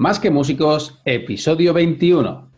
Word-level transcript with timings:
Más 0.00 0.18
que 0.18 0.30
músicos, 0.30 0.98
episodio 1.04 1.74
21. 1.74 2.50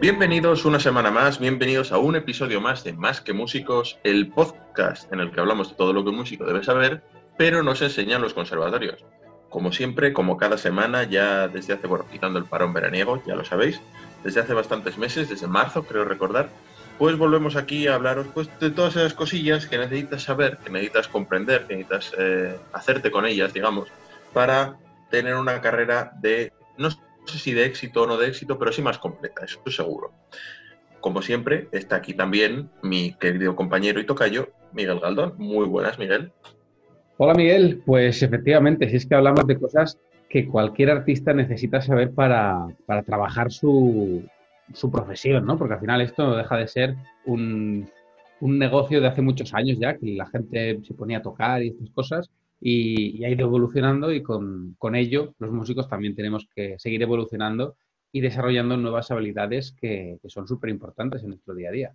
Bienvenidos 0.00 0.64
una 0.64 0.80
semana 0.80 1.12
más, 1.12 1.38
bienvenidos 1.38 1.92
a 1.92 1.98
un 1.98 2.16
episodio 2.16 2.60
más 2.60 2.82
de 2.82 2.94
Más 2.94 3.20
que 3.20 3.32
Músicos, 3.32 3.96
el 4.02 4.28
podcast 4.30 5.12
en 5.12 5.20
el 5.20 5.30
que 5.30 5.38
hablamos 5.38 5.68
de 5.68 5.76
todo 5.76 5.92
lo 5.92 6.02
que 6.02 6.10
un 6.10 6.16
músico 6.16 6.44
debe 6.44 6.64
saber, 6.64 7.04
pero 7.38 7.62
nos 7.62 7.80
enseñan 7.80 8.22
los 8.22 8.34
conservatorios. 8.34 9.04
Como 9.52 9.70
siempre, 9.70 10.14
como 10.14 10.38
cada 10.38 10.56
semana, 10.56 11.04
ya 11.04 11.46
desde 11.46 11.74
hace, 11.74 11.86
bueno, 11.86 12.06
quitando 12.10 12.38
el 12.38 12.46
parón 12.46 12.72
veraniego, 12.72 13.22
ya 13.26 13.34
lo 13.34 13.44
sabéis, 13.44 13.82
desde 14.24 14.40
hace 14.40 14.54
bastantes 14.54 14.96
meses, 14.96 15.28
desde 15.28 15.46
marzo, 15.46 15.84
creo 15.84 16.06
recordar, 16.06 16.48
pues 16.98 17.18
volvemos 17.18 17.54
aquí 17.54 17.86
a 17.86 17.96
hablaros 17.96 18.28
pues, 18.32 18.48
de 18.60 18.70
todas 18.70 18.96
esas 18.96 19.12
cosillas 19.12 19.66
que 19.66 19.76
necesitas 19.76 20.22
saber, 20.22 20.56
que 20.56 20.70
necesitas 20.70 21.06
comprender, 21.06 21.66
que 21.66 21.76
necesitas 21.76 22.14
eh, 22.18 22.56
hacerte 22.72 23.10
con 23.10 23.26
ellas, 23.26 23.52
digamos, 23.52 23.90
para 24.32 24.78
tener 25.10 25.34
una 25.34 25.60
carrera 25.60 26.12
de, 26.22 26.50
no 26.78 26.90
sé 26.90 26.98
si 27.26 27.52
de 27.52 27.66
éxito 27.66 28.04
o 28.04 28.06
no 28.06 28.16
de 28.16 28.28
éxito, 28.28 28.58
pero 28.58 28.72
sí 28.72 28.80
más 28.80 28.96
completa, 28.96 29.44
eso 29.44 29.60
seguro. 29.66 30.14
Como 31.00 31.20
siempre, 31.20 31.68
está 31.72 31.96
aquí 31.96 32.14
también 32.14 32.70
mi 32.80 33.12
querido 33.14 33.54
compañero 33.54 34.00
y 34.00 34.06
tocayo, 34.06 34.48
Miguel 34.72 35.00
Galdón. 35.00 35.34
Muy 35.36 35.66
buenas, 35.66 35.98
Miguel. 35.98 36.32
Hola 37.24 37.34
Miguel, 37.34 37.80
pues 37.86 38.20
efectivamente, 38.24 38.90
si 38.90 38.96
es 38.96 39.06
que 39.06 39.14
hablamos 39.14 39.46
de 39.46 39.56
cosas 39.56 39.96
que 40.28 40.44
cualquier 40.48 40.90
artista 40.90 41.32
necesita 41.32 41.80
saber 41.80 42.12
para, 42.12 42.66
trabajar 43.06 43.52
su, 43.52 44.24
profesión, 44.90 45.46
¿no? 45.46 45.56
Porque 45.56 45.74
al 45.74 45.80
final 45.80 46.00
esto 46.00 46.26
no 46.26 46.34
deja 46.34 46.56
de 46.56 46.66
ser 46.66 46.96
un, 47.24 47.88
negocio 48.40 49.00
de 49.00 49.06
hace 49.06 49.22
muchos 49.22 49.54
años 49.54 49.78
ya, 49.78 49.96
que 49.96 50.16
la 50.16 50.26
gente 50.26 50.80
se 50.82 50.94
ponía 50.94 51.18
a 51.18 51.22
tocar 51.22 51.62
y 51.62 51.68
estas 51.68 51.90
cosas, 51.90 52.28
y, 52.60 53.24
ha 53.24 53.30
ido 53.30 53.46
evolucionando 53.46 54.12
y 54.12 54.20
con, 54.20 54.76
ello 54.92 55.32
los 55.38 55.52
músicos 55.52 55.88
también 55.88 56.16
tenemos 56.16 56.48
que 56.52 56.76
seguir 56.80 57.02
evolucionando 57.02 57.76
y 58.10 58.20
desarrollando 58.20 58.76
nuevas 58.76 59.12
habilidades 59.12 59.76
que, 59.80 60.18
que 60.20 60.28
son 60.28 60.48
súper 60.48 60.70
importantes 60.70 61.22
en 61.22 61.28
nuestro 61.28 61.54
día 61.54 61.68
a 61.68 61.72
día. 61.72 61.94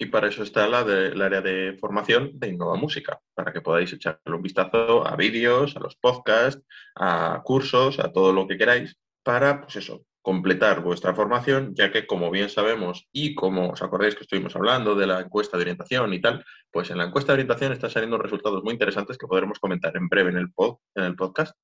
Y 0.00 0.06
para 0.06 0.28
eso 0.28 0.44
está 0.44 0.68
la 0.68 0.80
el 0.82 1.20
área 1.20 1.40
de 1.40 1.76
formación 1.78 2.38
de 2.38 2.48
Innova 2.48 2.76
Música, 2.76 3.20
para 3.34 3.52
que 3.52 3.60
podáis 3.60 3.92
echarle 3.92 4.36
un 4.36 4.42
vistazo 4.42 5.04
a 5.04 5.16
vídeos, 5.16 5.76
a 5.76 5.80
los 5.80 5.96
podcasts, 5.96 6.62
a 6.94 7.42
cursos, 7.44 7.98
a 7.98 8.12
todo 8.12 8.32
lo 8.32 8.46
que 8.46 8.56
queráis, 8.56 8.96
para, 9.24 9.60
pues 9.60 9.74
eso, 9.76 10.04
completar 10.22 10.82
vuestra 10.82 11.14
formación, 11.14 11.74
ya 11.74 11.90
que 11.90 12.06
como 12.06 12.30
bien 12.30 12.48
sabemos 12.48 13.08
y 13.12 13.34
como 13.34 13.70
os 13.70 13.82
acordáis 13.82 14.14
que 14.14 14.22
estuvimos 14.22 14.54
hablando 14.54 14.94
de 14.94 15.06
la 15.06 15.20
encuesta 15.20 15.56
de 15.56 15.62
orientación 15.62 16.12
y 16.12 16.20
tal, 16.20 16.44
pues 16.70 16.90
en 16.90 16.98
la 16.98 17.04
encuesta 17.04 17.32
de 17.32 17.36
orientación 17.38 17.72
están 17.72 17.90
saliendo 17.90 18.18
resultados 18.18 18.62
muy 18.62 18.74
interesantes 18.74 19.18
que 19.18 19.26
podremos 19.26 19.58
comentar 19.58 19.96
en 19.96 20.08
breve 20.08 20.30
en 20.30 20.36
el, 20.36 20.52
pod, 20.52 20.76
en 20.94 21.04
el 21.04 21.16
podcast. 21.16 21.56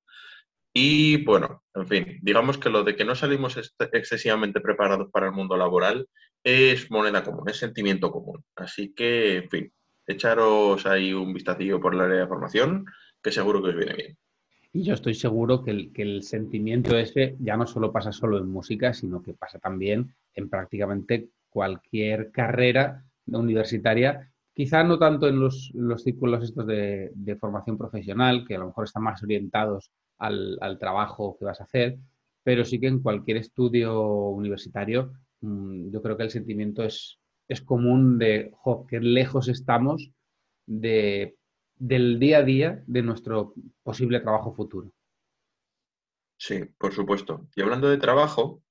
Y 0.73 1.23
bueno, 1.23 1.63
en 1.73 1.87
fin, 1.87 2.19
digamos 2.21 2.57
que 2.57 2.69
lo 2.69 2.83
de 2.83 2.97
que 2.97 3.05
no 3.05 3.15
salimos 3.15 3.55
excesivamente 3.93 4.59
preparados 4.59 5.09
para 5.09 5.27
el 5.27 5.31
mundo 5.31 5.55
laboral 5.55 6.07
es 6.45 6.91
moneda 6.91 7.23
común, 7.23 7.49
es 7.49 7.57
sentimiento 7.57 8.11
común. 8.11 8.43
Así 8.55 8.93
que, 8.93 9.37
en 9.37 9.49
fin, 9.49 9.73
echaros 10.05 10.85
ahí 10.85 11.11
un 11.11 11.33
vistacillo 11.33 11.81
por 11.81 11.95
la 11.95 12.03
área 12.03 12.19
de 12.19 12.27
formación, 12.27 12.85
que 13.21 13.31
seguro 13.31 13.63
que 13.63 13.69
os 13.69 13.75
viene 13.75 13.95
bien. 13.95 14.17
Y 14.71 14.83
yo 14.83 14.93
estoy 14.93 15.15
seguro 15.15 15.63
que 15.63 15.71
el, 15.71 15.91
que 15.91 16.03
el 16.03 16.21
sentimiento 16.21 16.97
ese 16.97 17.35
ya 17.39 17.57
no 17.57 17.65
solo 17.65 17.91
pasa 17.91 18.11
solo 18.11 18.37
en 18.37 18.47
música, 18.47 18.93
sino 18.93 19.23
que 19.23 19.33
pasa 19.33 19.57
también 19.57 20.13
en 20.35 20.49
prácticamente 20.49 21.29
cualquier 21.49 22.31
carrera 22.31 23.03
universitaria, 23.25 24.31
quizá 24.53 24.83
no 24.83 24.99
tanto 24.99 25.27
en 25.27 25.39
los, 25.39 25.71
círculos 26.03 26.43
estos 26.43 26.67
de, 26.67 27.37
formación 27.39 27.75
profesional, 27.75 28.45
que 28.47 28.55
a 28.55 28.59
lo 28.59 28.67
mejor 28.67 28.83
están 28.83 29.03
más 29.03 29.23
orientados 29.23 29.89
al, 30.19 30.59
al 30.61 30.77
trabajo 30.77 31.37
que 31.39 31.45
vas 31.45 31.59
a 31.59 31.63
hacer, 31.63 31.97
pero 32.43 32.63
sí 32.63 32.79
que 32.79 32.87
en 32.87 32.99
cualquier 32.99 33.37
estudio 33.37 34.27
universitario 34.27 35.13
yo 35.91 36.01
creo 36.01 36.17
que 36.17 36.23
el 36.23 36.31
sentimiento 36.31 36.83
es, 36.83 37.19
es 37.47 37.61
común 37.61 38.17
de 38.17 38.51
que 38.89 38.99
lejos 38.99 39.47
estamos 39.47 40.11
de, 40.65 41.37
del 41.75 42.19
día 42.19 42.39
a 42.39 42.43
día 42.43 42.83
de 42.87 43.01
nuestro 43.01 43.53
posible 43.83 44.19
trabajo 44.19 44.53
futuro. 44.53 44.91
Sí, 46.37 46.65
por 46.77 46.93
supuesto. 46.93 47.47
Y 47.55 47.61
hablando 47.61 47.89
de 47.89 47.97
trabajo, 47.97 48.61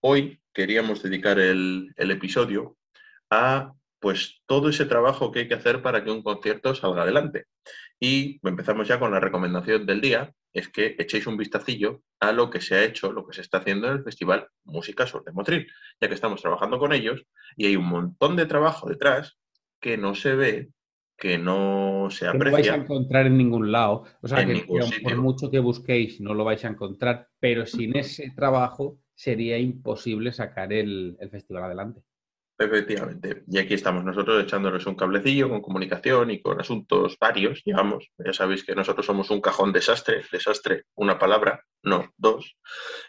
hoy 0.00 0.40
queríamos 0.52 1.02
dedicar 1.02 1.38
el, 1.38 1.92
el 1.96 2.10
episodio 2.10 2.76
a 3.30 3.72
pues 4.04 4.42
todo 4.44 4.68
ese 4.68 4.84
trabajo 4.84 5.32
que 5.32 5.38
hay 5.38 5.48
que 5.48 5.54
hacer 5.54 5.80
para 5.80 6.04
que 6.04 6.10
un 6.10 6.22
concierto 6.22 6.74
salga 6.74 7.04
adelante. 7.04 7.46
Y 7.98 8.38
empezamos 8.46 8.86
ya 8.86 8.98
con 8.98 9.10
la 9.10 9.18
recomendación 9.18 9.86
del 9.86 10.02
día, 10.02 10.30
es 10.52 10.68
que 10.68 10.94
echéis 10.98 11.26
un 11.26 11.38
vistacillo 11.38 12.02
a 12.20 12.30
lo 12.30 12.50
que 12.50 12.60
se 12.60 12.74
ha 12.74 12.84
hecho, 12.84 13.12
lo 13.12 13.26
que 13.26 13.32
se 13.32 13.40
está 13.40 13.58
haciendo 13.58 13.86
en 13.86 13.94
el 13.94 14.04
Festival 14.04 14.46
Música 14.64 15.06
Sur 15.06 15.24
de 15.24 15.32
Motril, 15.32 15.66
ya 15.98 16.08
que 16.08 16.12
estamos 16.12 16.42
trabajando 16.42 16.78
con 16.78 16.92
ellos 16.92 17.24
y 17.56 17.64
hay 17.64 17.76
un 17.76 17.86
montón 17.86 18.36
de 18.36 18.44
trabajo 18.44 18.86
detrás 18.90 19.38
que 19.80 19.96
no 19.96 20.14
se 20.14 20.34
ve, 20.34 20.68
que 21.16 21.38
no 21.38 22.08
se 22.10 22.26
aprecia. 22.26 22.50
no 22.50 22.56
vais 22.56 22.68
a 22.68 22.74
encontrar 22.74 23.26
en 23.26 23.38
ningún 23.38 23.72
lado. 23.72 24.04
O 24.20 24.28
sea, 24.28 24.44
que, 24.44 24.66
por 25.02 25.16
mucho 25.16 25.50
que 25.50 25.60
busquéis, 25.60 26.20
no 26.20 26.34
lo 26.34 26.44
vais 26.44 26.62
a 26.66 26.68
encontrar, 26.68 27.28
pero 27.40 27.64
sin 27.64 27.96
ese 27.96 28.34
trabajo 28.36 28.98
sería 29.14 29.56
imposible 29.56 30.30
sacar 30.34 30.74
el 30.74 31.16
festival 31.30 31.64
adelante. 31.64 32.02
Efectivamente. 32.56 33.42
Y 33.48 33.58
aquí 33.58 33.74
estamos 33.74 34.04
nosotros 34.04 34.44
echándonos 34.44 34.86
un 34.86 34.94
cablecillo 34.94 35.48
con 35.48 35.60
comunicación 35.60 36.30
y 36.30 36.40
con 36.40 36.60
asuntos 36.60 37.16
varios, 37.18 37.62
digamos. 37.64 38.08
Ya 38.18 38.32
sabéis 38.32 38.64
que 38.64 38.76
nosotros 38.76 39.04
somos 39.04 39.30
un 39.30 39.40
cajón 39.40 39.72
desastre, 39.72 40.22
desastre, 40.30 40.84
una 40.94 41.18
palabra, 41.18 41.64
no, 41.82 42.12
dos. 42.16 42.56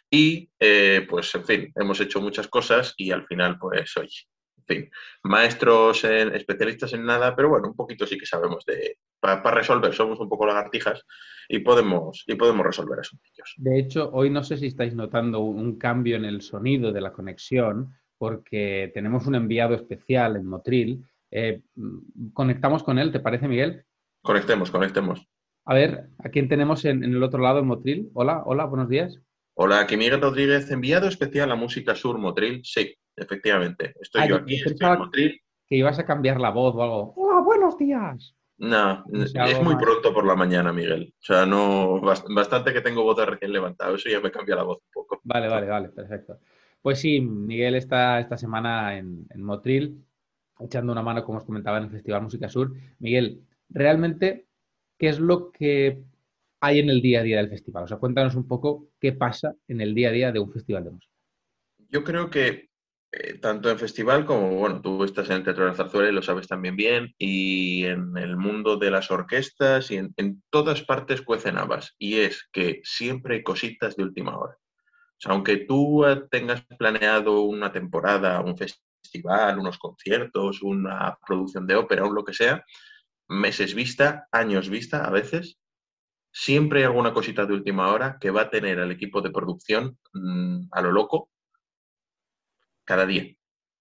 Y 0.09 0.49
eh, 0.59 1.05
pues, 1.07 1.33
en 1.35 1.45
fin, 1.45 1.71
hemos 1.75 1.99
hecho 1.99 2.21
muchas 2.21 2.47
cosas 2.47 2.95
y 2.97 3.11
al 3.11 3.27
final, 3.27 3.59
pues, 3.59 3.95
oye, 3.97 4.27
en 4.57 4.65
fin, 4.65 4.91
maestros, 5.23 6.03
en, 6.05 6.33
especialistas 6.33 6.93
en 6.93 7.05
nada, 7.05 7.35
pero 7.35 7.49
bueno, 7.49 7.67
un 7.67 7.75
poquito 7.75 8.07
sí 8.07 8.17
que 8.17 8.25
sabemos 8.25 8.65
de, 8.65 8.97
para 9.19 9.51
resolver, 9.51 9.93
somos 9.93 10.19
un 10.19 10.27
poco 10.27 10.47
lagartijas 10.47 11.03
y 11.47 11.59
podemos, 11.59 12.23
y 12.25 12.33
podemos 12.33 12.65
resolver 12.65 12.99
asuntos. 12.99 13.53
De 13.57 13.77
hecho, 13.77 14.09
hoy 14.11 14.31
no 14.31 14.43
sé 14.43 14.57
si 14.57 14.65
estáis 14.65 14.95
notando 14.95 15.41
un 15.41 15.77
cambio 15.77 16.15
en 16.15 16.25
el 16.25 16.41
sonido 16.41 16.91
de 16.91 17.01
la 17.01 17.13
conexión 17.13 17.93
porque 18.17 18.91
tenemos 18.93 19.27
un 19.27 19.35
enviado 19.35 19.75
especial 19.75 20.35
en 20.35 20.45
Motril. 20.45 21.05
Eh, 21.31 21.61
conectamos 22.33 22.83
con 22.83 22.99
él, 22.99 23.11
¿te 23.11 23.19
parece, 23.19 23.47
Miguel? 23.47 23.83
Conectemos, 24.21 24.71
conectemos. 24.71 25.27
A 25.65 25.73
ver, 25.73 26.09
¿a 26.19 26.29
quién 26.29 26.47
tenemos 26.47 26.85
en, 26.85 27.03
el 27.03 27.21
otro 27.23 27.41
lado 27.41 27.59
en 27.59 27.67
Motril? 27.67 28.09
Hola, 28.13 28.43
hola, 28.45 28.65
buenos 28.65 28.89
días. 28.89 29.19
Hola, 29.55 29.79
aquí 29.79 29.97
Miguel 29.97 30.21
Rodríguez, 30.21 30.69
enviado 30.69 31.07
especial 31.07 31.51
a 31.51 31.55
Música 31.55 31.95
Sur 31.95 32.17
Motril. 32.17 32.61
Sí, 32.63 32.95
efectivamente, 33.15 33.93
estoy 33.99 34.21
ah, 34.23 34.27
yo 34.27 34.35
aquí. 34.35 34.61
en 34.61 34.97
Motril. 34.99 35.41
Que 35.67 35.77
ibas 35.77 35.97
a 35.97 36.05
cambiar 36.05 36.39
la 36.39 36.51
voz 36.51 36.75
o 36.75 36.83
algo. 36.83 37.13
Hola, 37.15 37.41
buenos 37.41 37.77
días. 37.77 38.35
No, 38.57 39.03
es 39.11 39.61
muy 39.61 39.75
pronto 39.75 40.13
por 40.13 40.25
la 40.25 40.35
mañana, 40.35 40.71
Miguel. 40.71 41.13
O 41.19 41.23
sea, 41.23 41.45
no, 41.45 41.99
bastante 41.99 42.71
que 42.71 42.81
tengo 42.81 43.03
voz 43.03 43.17
de 43.17 43.25
recién 43.25 43.51
levantado, 43.51 43.95
eso 43.95 44.09
ya 44.09 44.21
me 44.21 44.31
cambia 44.31 44.55
la 44.55 44.63
voz 44.63 44.77
un 44.77 44.91
poco. 44.93 45.19
Vale, 45.23 45.49
vale, 45.49 45.67
vale, 45.67 45.89
perfecto. 45.89 46.39
Pues 46.85 46.99
sí, 46.99 47.19
Miguel 47.19 47.73
está 47.73 48.19
esta 48.19 48.37
semana 48.37 48.95
en, 48.99 49.27
Motril, 49.37 50.05
echando 50.59 50.91
una 50.91 51.01
mano, 51.01 51.23
como 51.23 51.39
os 51.39 51.43
comentaba, 51.43 51.79
en 51.79 51.85
el 51.85 51.89
Festival 51.89 52.21
Música 52.21 52.47
Sur. 52.47 52.73
Miguel, 52.99 53.41
realmente, 53.69 54.45
¿qué 54.99 55.07
es 55.09 55.19
lo 55.19 55.51
que 55.51 56.03
hay 56.59 56.77
en 56.77 56.91
el 56.91 57.01
día 57.01 57.21
a 57.21 57.23
día 57.23 57.37
del 57.37 57.49
festival? 57.49 57.85
O 57.85 57.87
sea, 57.87 57.97
cuéntanos 57.97 58.35
un 58.35 58.47
poco 58.47 58.89
qué 58.99 59.13
pasa 59.13 59.55
en 59.67 59.81
el 59.81 59.95
día 59.95 60.09
a 60.09 60.11
día 60.11 60.31
de 60.31 60.37
un 60.37 60.51
festival 60.53 60.83
de 60.83 60.91
música. 60.91 61.11
Yo 61.89 62.03
creo 62.03 62.29
que 62.29 62.69
eh, 63.11 63.39
tanto 63.39 63.71
en 63.71 63.79
festival 63.79 64.23
como, 64.27 64.51
bueno, 64.51 64.79
tú 64.79 65.03
estás 65.03 65.27
en 65.31 65.37
el 65.37 65.43
Teatro 65.43 65.63
de 65.63 65.71
la 65.71 65.75
Zarzuela 65.75 66.09
y 66.09 66.13
lo 66.13 66.21
sabes 66.21 66.47
también 66.47 66.75
bien, 66.75 67.15
y 67.17 67.85
en 67.85 68.15
el 68.15 68.37
mundo 68.37 68.77
de 68.77 68.91
las 68.91 69.09
orquestas 69.09 69.89
y 69.89 69.95
en, 69.95 70.43
todas 70.51 70.83
partes 70.83 71.23
cuecen 71.23 71.57
habas. 71.57 71.95
Y 71.97 72.19
es 72.19 72.47
que 72.53 72.81
siempre 72.83 73.37
hay 73.37 73.43
cositas 73.43 73.95
de 73.95 74.03
última 74.03 74.37
hora 74.37 74.55
aunque 75.23 75.57
tú 75.57 76.03
tengas 76.29 76.63
planeado 76.77 77.41
una 77.43 77.71
temporada, 77.71 78.41
un 78.41 78.57
festival, 78.57 79.59
unos 79.59 79.77
conciertos, 79.77 80.61
una 80.61 81.17
producción 81.25 81.65
de 81.65 81.75
ópera 81.75 82.05
o 82.05 82.13
lo 82.13 82.23
que 82.23 82.33
sea, 82.33 82.63
meses 83.27 83.73
vista, 83.73 84.27
años 84.31 84.69
vista 84.69 85.05
a 85.05 85.09
veces, 85.09 85.57
siempre 86.31 86.79
hay 86.79 86.85
alguna 86.85 87.13
cosita 87.13 87.45
de 87.45 87.53
última 87.53 87.91
hora 87.91 88.17
que 88.19 88.29
va 88.29 88.41
a 88.41 88.49
tener 88.49 88.79
al 88.79 88.91
equipo 88.91 89.21
de 89.21 89.31
producción 89.31 89.97
mm, 90.13 90.67
a 90.71 90.81
lo 90.81 90.91
loco 90.91 91.29
cada 92.83 93.05
día. 93.05 93.33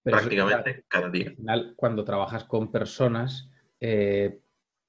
prácticamente 0.03 0.85
cada 0.87 1.09
día. 1.09 1.29
Al 1.29 1.35
final, 1.35 1.73
cuando 1.75 2.03
trabajas 2.03 2.45
con 2.45 2.71
personas 2.71 3.49
eh, 3.79 4.39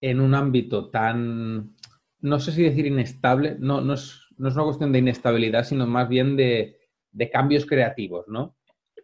en 0.01 0.21
un 0.21 0.35
ámbito 0.35 0.91
tan, 0.91 1.75
no 2.21 2.39
sé 2.39 2.53
si 2.53 2.63
decir 2.63 2.87
inestable, 2.87 3.57
no, 3.59 3.81
no 3.81 3.95
es 3.95 4.26
no 4.39 4.49
es 4.49 4.55
una 4.55 4.65
cuestión 4.65 4.93
de 4.93 4.99
inestabilidad, 4.99 5.65
sino 5.65 5.87
más 5.87 6.09
bien 6.09 6.37
de, 6.37 6.79
de 7.17 7.31
cambios 7.31 7.65
creativos, 7.65 8.29
¿no? 8.29 8.57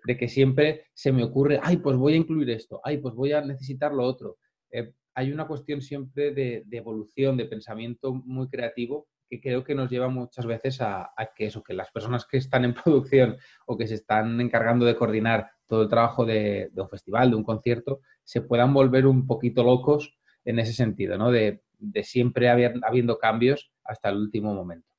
De 0.05 0.17
que 0.17 0.29
siempre 0.29 0.87
se 0.93 1.13
me 1.13 1.25
ocurre, 1.25 1.61
ay, 1.63 1.79
pues 1.79 1.97
voy 1.97 2.13
a 2.13 2.17
incluir 2.17 2.51
esto, 2.51 2.81
ay, 2.85 2.99
pues 2.99 3.15
voy 3.15 3.33
a 3.33 3.41
necesitar 3.41 3.93
lo 3.93 4.05
otro. 4.05 4.39
Eh, 4.71 4.93
hay 5.15 5.33
una 5.33 5.47
cuestión 5.47 5.81
siempre 5.81 6.33
de, 6.33 6.65
evolución, 6.71 7.37
de 7.37 7.47
pensamiento 7.47 8.13
muy 8.13 8.49
creativo 8.49 9.09
que 9.29 9.41
creo 9.41 9.65
que 9.65 9.75
nos 9.75 9.91
lleva 9.91 10.09
muchas 10.09 10.45
veces 10.45 10.83
a, 10.83 11.11
que 11.35 11.47
eso, 11.47 11.63
que 11.63 11.73
las 11.73 11.91
personas 11.91 12.27
que 12.27 12.37
están 12.37 12.67
en 12.67 12.75
producción 12.85 13.37
o 13.67 13.79
que 13.79 13.87
se 13.87 13.95
están 13.95 14.39
encargando 14.41 14.85
de 14.85 14.97
coordinar 14.97 15.51
todo 15.67 15.83
el 15.83 15.89
trabajo 15.89 16.27
de, 16.27 16.71
un 16.77 16.89
festival, 16.91 17.31
de 17.31 17.37
un 17.37 17.45
concierto, 17.45 18.01
se 18.25 18.43
puedan 18.43 18.75
volver 18.75 19.07
un 19.07 19.27
poquito 19.27 19.65
locos 19.65 20.19
en 20.45 20.59
ese 20.59 20.75
sentido, 20.75 21.17
¿no? 21.17 21.31
De, 21.31 21.63
siempre 22.03 22.49
habiendo 22.49 23.19
cambios 23.19 23.73
hasta 23.85 24.11
el 24.11 24.19
último 24.19 24.55
momento. 24.55 24.92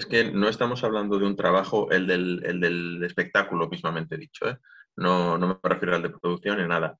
Es 0.00 0.06
que 0.06 0.32
no 0.32 0.48
estamos 0.48 0.82
hablando 0.82 1.18
de 1.18 1.26
un 1.26 1.36
trabajo, 1.36 1.90
el 1.90 2.06
del, 2.06 3.02
espectáculo 3.04 3.68
mismamente 3.68 4.16
dicho, 4.16 4.48
¿eh? 4.48 4.56
no, 4.96 5.36
no 5.36 5.46
me 5.62 5.68
refiero 5.68 5.94
al 5.94 6.02
de 6.02 6.10
producción 6.10 6.58
ni 6.58 6.66
nada 6.66 6.98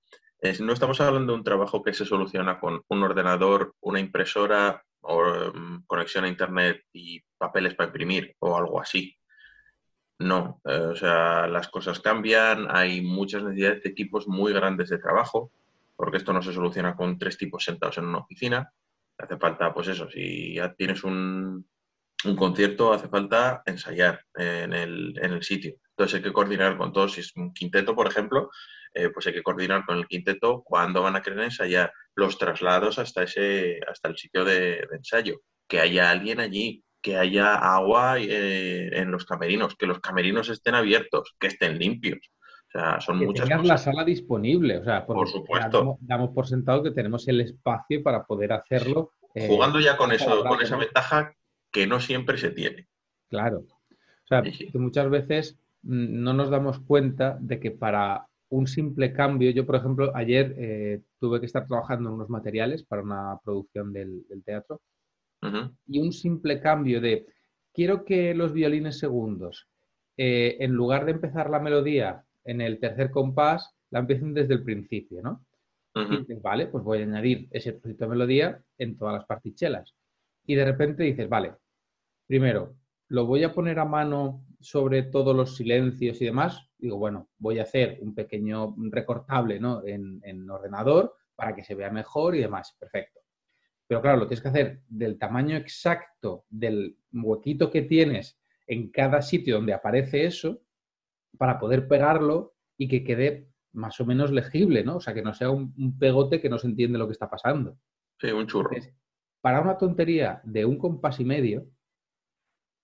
no 0.61 0.73
estamos 0.73 1.01
hablando 1.01 1.33
de 1.33 1.39
un 1.39 1.45
trabajo 1.45 1.83
que 1.83 1.93
se 1.93 2.05
soluciona 2.05 2.59
con 2.59 2.83
un 2.89 3.03
ordenador, 3.03 3.75
una 3.81 4.01
impresora 4.01 4.83
o 5.03 5.23
mm, 5.23 5.85
conexión 5.87 6.25
a 6.25 6.29
Internet 6.29 6.85
y 6.93 7.21
papeles 7.37 7.75
para 7.75 7.89
imprimir 7.89 8.35
o 8.39 8.57
algo 8.57 8.81
así. 8.81 9.17
No, 10.19 10.61
eh, 10.65 10.89
o 10.93 10.97
sea, 10.97 11.47
las 11.47 11.69
cosas 11.69 12.01
cambian, 12.01 12.67
hay 12.71 13.01
muchas 13.01 13.43
necesidades 13.43 13.83
de 13.83 13.91
equipos 13.91 14.29
muy 14.29 14.53
grandes 14.53 14.91
de 14.91 14.99
trabajo, 14.99 15.51
porque 15.97 16.19
esto 16.19 16.33
no 16.33 16.43
se 16.43 16.53
soluciona 16.53 16.95
con 16.95 17.19
tres 17.19 17.37
tipos 17.39 17.65
sentados 17.65 17.99
en 17.99 18.07
una 18.07 18.19
oficina. 18.19 18.73
Hace 19.19 19.37
falta, 19.37 19.73
pues 19.73 19.89
eso, 19.89 20.11
si 20.11 20.55
ya 20.55 20.73
tienes 20.75 21.05
un, 21.05 21.67
un 22.25 22.37
concierto, 22.37 22.93
hace 22.93 23.09
falta 23.09 23.63
ensayar 23.67 24.21
en 24.35 24.73
el, 24.73 25.19
en 25.21 25.33
el 25.33 25.43
sitio. 25.43 25.77
Entonces 25.91 26.17
hay 26.17 26.23
que 26.23 26.33
coordinar 26.33 26.77
con 26.77 26.93
todos. 26.93 27.13
Si 27.13 27.21
es 27.21 27.35
un 27.37 27.53
quinteto, 27.53 27.95
por 27.95 28.07
ejemplo, 28.07 28.51
eh, 28.95 29.11
pues 29.11 29.27
hay 29.27 29.33
que 29.33 29.43
coordinar 29.43 29.85
con 29.85 29.99
el 29.99 30.07
quinteto 30.07 30.63
cuándo 30.65 31.03
van 31.03 31.17
a 31.17 31.23
querer 31.23 31.41
ensayar, 31.41 31.93
los 32.15 32.39
traslados 32.39 32.99
hasta, 32.99 33.23
ese, 33.23 33.81
hasta 33.87 34.09
el 34.09 34.17
sitio 34.17 34.45
de, 34.45 34.87
ensayo, 34.93 35.41
que 35.69 35.81
haya 35.81 36.11
alguien 36.11 36.41
allí, 36.41 36.83
que 37.01 37.17
haya 37.17 37.55
agua 37.55 38.19
eh, 38.19 38.91
en 38.93 39.11
los 39.11 39.25
camerinos, 39.25 39.77
que 39.77 39.87
los 39.87 40.01
camerinos 40.01 40.49
estén 40.49 40.75
abiertos, 40.75 41.35
que 41.39 41.47
estén 41.47 41.79
limpios. 41.79 42.19
O 42.69 42.79
sea, 42.79 43.01
son 43.01 43.19
que 43.19 43.27
muchas 43.27 43.49
tengas 43.49 43.67
la 43.67 43.79
sala 43.79 44.05
disponible, 44.05 44.79
o 44.79 44.85
sea, 44.85 45.07
por 45.07 45.29
supuesto. 45.29 45.99
Damos, 46.01 46.31
por 46.31 46.47
sentado 46.47 46.83
que 46.83 46.93
tenemos 46.93 47.27
el 47.29 47.41
espacio 47.41 48.03
para 48.03 48.25
poder 48.25 48.53
hacerlo. 48.53 49.13
Eh, 49.35 49.49
Jugando 49.49 49.81
ya 49.81 49.97
con 49.97 50.13
eso, 50.13 50.45
con 50.45 50.61
esa 50.61 50.77
ventaja 50.77 51.35
que 51.71 51.87
no 51.87 52.01
siempre 52.01 52.39
se 52.39 52.51
tiene. 52.51 52.89
Claro. 53.29 53.59
O 53.61 54.27
sea, 54.27 54.43
que 54.43 54.71
muchas 54.79 55.09
veces 55.11 55.59
mm, 55.83 56.23
no 56.23 56.33
nos 56.33 56.51
damos 56.51 56.81
cuenta 56.81 57.37
de 57.41 57.61
que 57.61 57.71
para 57.71 58.27
un 58.51 58.67
simple 58.67 59.13
cambio. 59.13 59.51
Yo, 59.51 59.65
por 59.65 59.77
ejemplo, 59.77 60.13
ayer 60.15 60.55
eh, 60.59 61.01
tuve 61.19 61.41
que 61.41 61.47
estar 61.47 61.67
trabajando 61.67 62.09
en 62.09 62.17
unos 62.17 62.29
materiales 62.29 62.83
para 62.83 63.03
una 63.03 63.39
producción 63.43 63.93
del, 63.93 64.25
teatro 64.45 64.81
y 65.87 66.01
un 66.01 66.13
simple 66.13 66.61
cambio 66.61 67.01
de 67.01 67.27
quiero 67.73 68.05
que 68.05 68.35
los 68.35 68.53
violines 68.53 68.99
segundos, 68.99 69.69
eh, 70.19 70.59
en 70.61 70.73
lugar 70.73 71.07
de 71.07 71.13
empezar 71.13 71.49
la 71.49 71.61
melodía 71.61 72.25
en 72.45 72.61
el 72.61 72.79
tercer 72.79 73.11
compás, 73.11 73.75
la 73.91 74.01
empiecen 74.01 74.35
desde 74.35 74.55
el 74.55 74.63
principio, 74.63 75.23
¿no? 75.23 75.45
Y 75.95 76.19
dices, 76.19 76.41
vale, 76.41 76.67
pues 76.67 76.85
voy 76.85 77.01
a 77.01 77.03
añadir 77.03 77.49
ese 77.51 77.73
trocito 77.73 78.05
de 78.05 78.11
melodía 78.11 78.63
en 78.79 78.97
todas 78.97 79.15
las 79.15 79.25
partichelas. 79.25 79.95
Y 80.47 80.55
de 80.55 80.65
repente 80.65 81.05
dices, 81.05 81.29
vale, 81.29 81.55
primero, 82.27 82.77
lo 83.09 83.27
voy 83.27 83.45
a 83.45 83.53
poner 83.53 83.79
a 83.79 83.85
mano 83.85 84.47
sobre 84.61 85.03
todos 85.03 85.35
los 85.35 85.57
silencios 85.57 86.21
y 86.21 86.27
demás, 86.27 86.71
digo, 86.79 86.99
bueno, 86.99 87.31
voy 87.39 87.59
a 87.59 87.63
hacer 87.63 87.99
un 88.03 88.15
pequeño 88.15 88.75
recortable 88.91 89.59
¿no? 89.59 89.83
en, 89.85 90.49
ordenador 90.51 91.15
para 91.35 91.55
que 91.55 91.65
se 91.65 91.75
vea 91.75 91.91
mejor 91.91 92.37
y 92.37 92.41
demás. 92.41 92.77
Perfecto. 92.79 93.21
Pero 93.87 94.01
claro, 94.01 94.19
lo 94.19 94.27
tienes 94.29 94.43
que 94.43 94.49
hacer 94.49 94.83
del 94.89 95.19
tamaño 95.19 95.57
exacto 95.57 96.45
del 96.49 96.97
huequito 97.13 97.71
que 97.71 97.83
tienes 97.83 98.39
en 98.67 98.91
cada 98.91 99.23
sitio 99.23 99.57
donde 99.57 99.73
aparece 99.73 100.25
eso 100.25 100.63
para 101.37 101.59
poder 101.59 101.89
pegarlo 101.89 102.55
y 102.77 102.87
que 102.87 103.03
quede 103.03 103.49
más 103.73 104.01
o 104.01 104.07
menos 104.07 104.31
legible, 104.31 104.85
¿no? 104.85 104.97
O 104.97 105.01
sea, 105.01 105.15
que 105.15 105.23
no 105.23 105.35
sea 105.35 105.51
un, 105.51 105.99
pegote 105.99 106.41
que 106.41 106.49
no 106.49 106.59
se 106.59 106.69
entiende 106.69 106.99
lo 106.99 107.07
que 107.07 107.13
está 107.13 107.29
pasando. 107.29 107.79
Sí, 108.21 108.31
un 108.31 108.47
churro. 108.47 108.71
Para 109.41 109.61
una 109.61 109.79
tontería 109.79 110.41
de 110.45 110.65
un 110.65 110.79
compás 110.79 111.21
y 111.21 111.25
medio, 111.25 111.67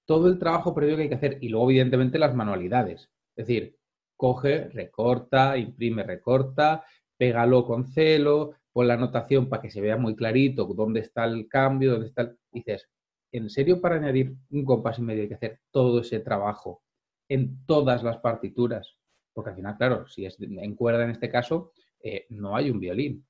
todo 0.06 0.28
el 0.28 0.38
trabajo 0.38 0.74
previo 0.74 0.96
que 0.96 1.02
hay 1.02 1.08
que 1.08 1.16
hacer 1.16 1.38
y 1.40 1.48
luego, 1.48 1.70
evidentemente, 1.70 2.18
las 2.18 2.34
manualidades. 2.34 3.10
Es 3.34 3.46
decir, 3.46 3.76
coge, 4.16 4.68
recorta, 4.68 5.58
imprime, 5.58 6.02
recorta, 6.02 6.84
pégalo 7.16 7.64
con 7.66 7.86
celo, 7.86 8.54
pon 8.72 8.88
la 8.88 8.94
anotación 8.94 9.48
para 9.48 9.62
que 9.62 9.70
se 9.70 9.80
vea 9.80 9.96
muy 9.96 10.14
clarito 10.14 10.64
dónde 10.64 11.00
está 11.00 11.24
el 11.24 11.48
cambio, 11.48 11.92
dónde 11.92 12.08
está 12.08 12.22
el... 12.22 12.38
Dices, 12.50 12.88
¿en 13.32 13.50
serio 13.50 13.80
para 13.80 13.96
añadir 13.96 14.34
un 14.50 14.64
compás 14.64 14.98
y 14.98 15.02
medio 15.02 15.22
hay 15.22 15.28
que 15.28 15.34
hacer 15.34 15.60
todo 15.70 16.00
ese 16.00 16.20
trabajo 16.20 16.82
en 17.28 17.64
todas 17.66 18.02
las 18.02 18.18
partituras? 18.18 18.96
Porque 19.34 19.50
al 19.50 19.56
final, 19.56 19.76
claro, 19.76 20.06
si 20.06 20.24
es 20.24 20.38
en 20.40 20.74
cuerda 20.74 21.04
en 21.04 21.10
este 21.10 21.28
caso, 21.28 21.72
eh, 22.02 22.26
no 22.30 22.56
hay 22.56 22.70
un 22.70 22.80
violín. 22.80 23.25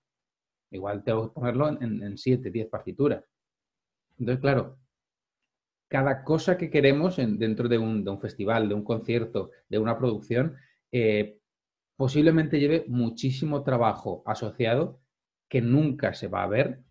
Igual 0.77 1.03
tengo 1.03 1.29
que 1.29 1.35
ponerlo 1.35 1.69
en, 1.69 2.17
siete, 2.19 2.51
diez 2.51 2.69
partituras. 2.69 3.25
Entonces, 4.19 4.41
claro, 4.41 4.79
cada 5.89 6.23
cosa 6.23 6.57
que 6.57 6.71
queremos 6.71 7.17
dentro 7.17 7.69
de 7.69 7.79
un, 7.79 8.21
festival, 8.21 8.69
de 8.69 8.75
un 8.75 8.85
concierto, 8.85 9.51
de 9.69 9.79
una 9.79 9.99
producción, 9.99 10.57
eh, 10.93 11.39
posiblemente 11.97 12.61
lleve 12.61 12.85
muchísimo 12.89 13.63
trabajo 13.63 14.23
asociado 14.27 15.01
que 15.49 15.61
nunca 15.61 16.13
se 16.13 16.29
va 16.29 16.43
a 16.43 16.49
ver, 16.49 16.83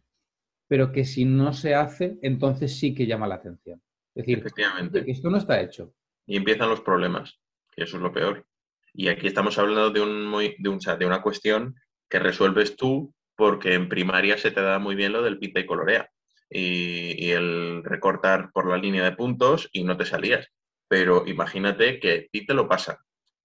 pero 0.68 0.92
que 0.92 1.06
si 1.06 1.26
no 1.26 1.54
se 1.54 1.76
hace, 1.76 2.18
entonces 2.22 2.78
sí 2.80 2.96
que 2.96 3.06
llama 3.06 3.28
la 3.28 3.36
atención. 3.36 3.82
Es 4.16 4.26
decir, 4.26 4.40
Efectivamente. 4.40 5.04
esto 5.08 5.30
no 5.30 5.38
está 5.38 5.62
hecho. 5.62 5.94
Y 6.26 6.38
empiezan 6.38 6.70
los 6.70 6.82
problemas, 6.82 7.40
que 7.76 7.84
eso 7.84 7.98
es 7.98 8.04
lo 8.04 8.12
peor. 8.12 8.48
Y 8.94 9.10
aquí 9.10 9.28
estamos 9.28 9.60
hablando 9.60 9.92
de, 9.92 10.02
un, 10.02 10.32
de, 10.32 10.96
de 10.98 11.06
una 11.06 11.22
cuestión 11.22 11.76
que 12.10 12.18
resuelves 12.18 12.76
tú 12.76 13.14
porque 13.36 13.74
en 13.74 13.90
primaria 13.90 14.38
se 14.38 14.52
te 14.52 14.62
da 14.62 14.80
muy 14.80 14.96
bien 14.96 15.14
lo 15.14 15.22
del 15.22 15.40
pinta 15.40 15.60
y 15.60 15.66
colorea 15.66 16.10
y, 16.50 17.32
el 17.32 17.84
recortar 17.84 18.52
por 18.52 18.68
la 18.70 18.78
línea 18.78 19.04
de 19.04 19.16
puntos 19.16 19.70
y 19.72 19.84
no 19.84 19.98
te 19.98 20.06
salías. 20.06 20.48
Pero 20.88 21.26
imagínate 21.28 22.00
que 22.00 22.14
a 22.14 22.32
ti 22.32 22.46
te 22.46 22.54
lo 22.54 22.68
pasa. 22.68 23.00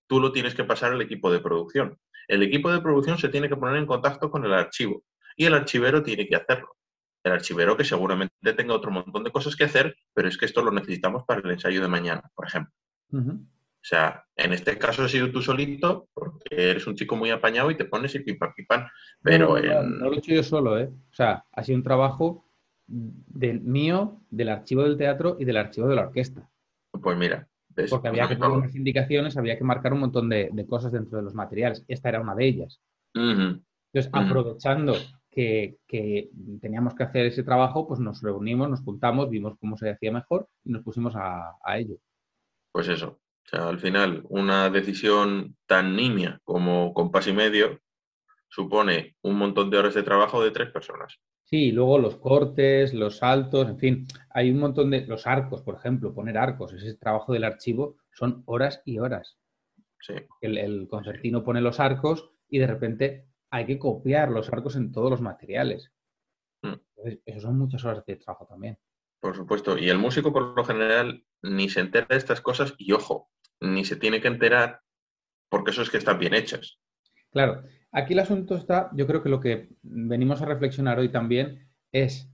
Tú 0.07 0.21
lo 0.21 0.33
tienes 0.33 0.55
que 0.55 0.65
pasar 0.65 0.93
al 0.93 1.03
equipo 1.03 1.33
de 1.33 1.41
producción. 1.41 1.99
El 2.29 2.43
equipo 2.43 2.71
de 2.71 2.81
producción 2.81 3.19
se 3.19 3.29
tiene 3.29 3.49
que 3.49 3.57
poner 3.57 3.77
en 3.77 3.87
contacto 3.87 4.31
con 4.31 4.45
el 4.45 4.53
archivo 4.53 5.03
y 5.37 5.47
el 5.47 5.55
archivero 5.55 6.03
tiene 6.03 6.27
que 6.29 6.37
hacerlo. 6.37 6.77
El 7.25 7.33
archivero 7.33 7.77
que 7.77 7.85
seguramente 7.85 8.53
tenga 8.55 8.75
otro 8.75 8.91
montón 8.91 9.25
de 9.25 9.33
cosas 9.33 9.57
que 9.57 9.65
hacer, 9.65 9.97
pero 10.15 10.29
es 10.29 10.39
que 10.39 10.47
esto 10.47 10.63
lo 10.63 10.71
necesitamos 10.71 11.25
para 11.27 11.41
el 11.41 11.51
ensayo 11.51 11.81
de 11.81 11.89
mañana, 11.89 12.31
por 12.35 12.47
ejemplo. 12.47 12.73
O 13.83 13.85
sea, 13.91 14.25
en 14.37 14.53
este 14.53 14.77
caso 14.77 15.05
has 15.05 15.11
sido 15.11 15.31
tú 15.31 15.41
solito, 15.41 16.09
porque 16.13 16.71
eres 16.71 16.87
un 16.87 16.97
chico 16.97 17.17
muy 17.17 17.31
apañado 17.31 17.71
y 17.71 17.77
te 17.77 17.87
pones 17.87 18.15
y 18.15 18.21
pim 18.21 18.39
pam, 18.39 18.87
Pero 19.23 19.59
no, 19.59 19.83
no, 19.83 20.07
lo 20.07 20.13
he 20.15 20.19
hecho 20.19 20.35
yo 20.35 20.43
solo, 20.43 20.79
¿eh? 20.79 20.91
O 21.11 21.15
sea, 21.15 21.45
ha 21.51 21.63
sido 21.63 21.79
un 21.79 21.85
trabajo 21.85 22.47
del 22.87 23.61
mío, 23.61 24.21
del 24.31 24.51
archivo 24.51 24.83
del 24.83 24.99
teatro 24.99 25.37
y 25.39 25.45
del 25.45 25.57
archivo 25.57 25.89
de 25.89 25.97
la 25.97 26.03
orquesta. 26.03 26.49
Pues 26.91 27.17
mira. 27.17 27.49
Porque 27.89 28.09
había 28.09 28.29
que 28.29 28.37
poner 28.37 28.59
unas 28.59 28.75
indicaciones, 28.75 29.37
había 29.37 29.57
que 29.57 29.65
marcar 29.65 29.93
un 29.93 30.01
montón 30.01 30.29
de, 30.29 30.67
cosas 30.69 30.93
dentro 30.93 31.19
de 31.19 31.25
los 31.25 31.35
materiales. 31.35 31.85
Esta 31.89 32.09
era 32.09 32.21
una 32.21 32.35
de 32.35 32.47
ellas. 32.47 32.81
Entonces, 33.15 34.11
aprovechando 34.13 34.95
que, 35.31 35.79
teníamos 36.61 36.95
que 36.95 37.05
hacer 37.05 37.27
ese 37.27 37.43
trabajo, 37.43 37.87
pues 37.87 38.01
nos 38.01 38.23
reunimos, 38.23 38.69
nos 38.69 38.83
juntamos, 38.83 39.31
vimos 39.31 39.57
cómo 39.59 39.77
se 39.77 39.91
hacía 39.91 40.13
mejor 40.13 40.49
y 40.65 40.73
nos 40.73 40.83
pusimos 40.83 41.15
a, 41.17 41.57
ello. 41.77 41.97
Pues 42.73 42.89
eso. 42.89 43.19
O 43.53 43.57
sea, 43.57 43.69
al 43.69 43.81
final, 43.81 44.23
una 44.29 44.71
decisión 44.71 45.57
tan 45.67 45.97
nimia 45.97 46.41
como 46.45 46.95
compás 46.95 47.27
y 47.27 47.33
medio 47.33 47.81
supone 48.49 49.17
un 49.23 49.39
montón 49.39 49.71
de 49.71 49.79
horas 49.79 49.95
de 49.95 50.05
trabajo 50.05 50.41
de 50.41 50.53
tres 50.53 50.71
personas. 50.71 51.19
Sí, 51.43 51.73
luego 51.73 51.99
los 51.99 52.17
cortes, 52.17 52.95
los 52.95 53.17
saltos, 53.17 53.69
en 53.69 53.79
fin, 53.79 54.07
hay 54.33 54.53
un 54.53 54.61
montón 54.61 54.91
de... 54.91 55.05
Los 55.05 55.27
arcos, 55.27 55.63
por 55.63 55.75
ejemplo, 55.75 56.15
poner 56.15 56.39
arcos, 56.39 56.73
ese 56.75 56.95
trabajo 56.95 57.33
del 57.33 57.43
archivo 57.43 57.97
son 58.13 58.45
horas 58.47 58.83
y 58.85 59.01
horas. 59.01 59.37
Sí. 59.99 60.15
El, 60.41 60.87
concertino 60.89 61.43
pone 61.43 61.61
los 61.61 61.81
arcos 61.81 62.31
y 62.49 62.61
de 62.61 62.69
repente 62.69 63.27
hay 63.51 63.67
que 63.67 63.81
copiar 63.81 64.31
los 64.31 64.49
arcos 64.53 64.77
en 64.77 64.93
todos 64.93 65.11
los 65.11 65.21
materiales. 65.21 65.91
Mm. 66.63 66.75
Entonces, 66.97 67.21
eso 67.27 67.41
son 67.41 67.59
muchas 67.59 67.85
horas 67.85 68.05
de 68.07 68.15
trabajo 68.15 68.47
también. 68.47 68.79
Por 69.19 69.35
supuesto. 69.35 69.77
Y 69.77 69.89
el 69.89 69.99
músico, 69.99 70.33
por 70.33 70.57
lo 70.57 70.65
general, 70.65 71.25
ni 71.43 71.69
se 71.69 71.81
entera 71.81 72.07
de 72.09 72.17
estas 72.17 72.41
cosas 72.41 72.75
y, 72.79 72.93
ojo, 72.93 73.29
ni 73.61 73.85
se 73.85 73.97
tiene 73.97 74.21
que 74.21 74.29
enterar 74.29 74.81
porque 75.49 75.71
eso 75.71 75.83
es 75.83 75.91
que 75.91 75.99
están 75.99 76.19
bien 76.19 76.35
hechas. 76.35 76.79
Claro, 77.31 77.65
Aquí 77.93 78.13
el 78.13 78.21
asunto 78.21 78.55
está, 78.55 78.91
yo 78.95 79.07
creo 79.07 79.23
que 79.23 79.29
lo 79.29 79.41
que 79.41 79.71
venimos 79.83 80.41
a 80.41 80.47
reflexionar 80.47 81.01
hoy 81.01 81.09
también 81.09 81.69
es, 81.91 82.31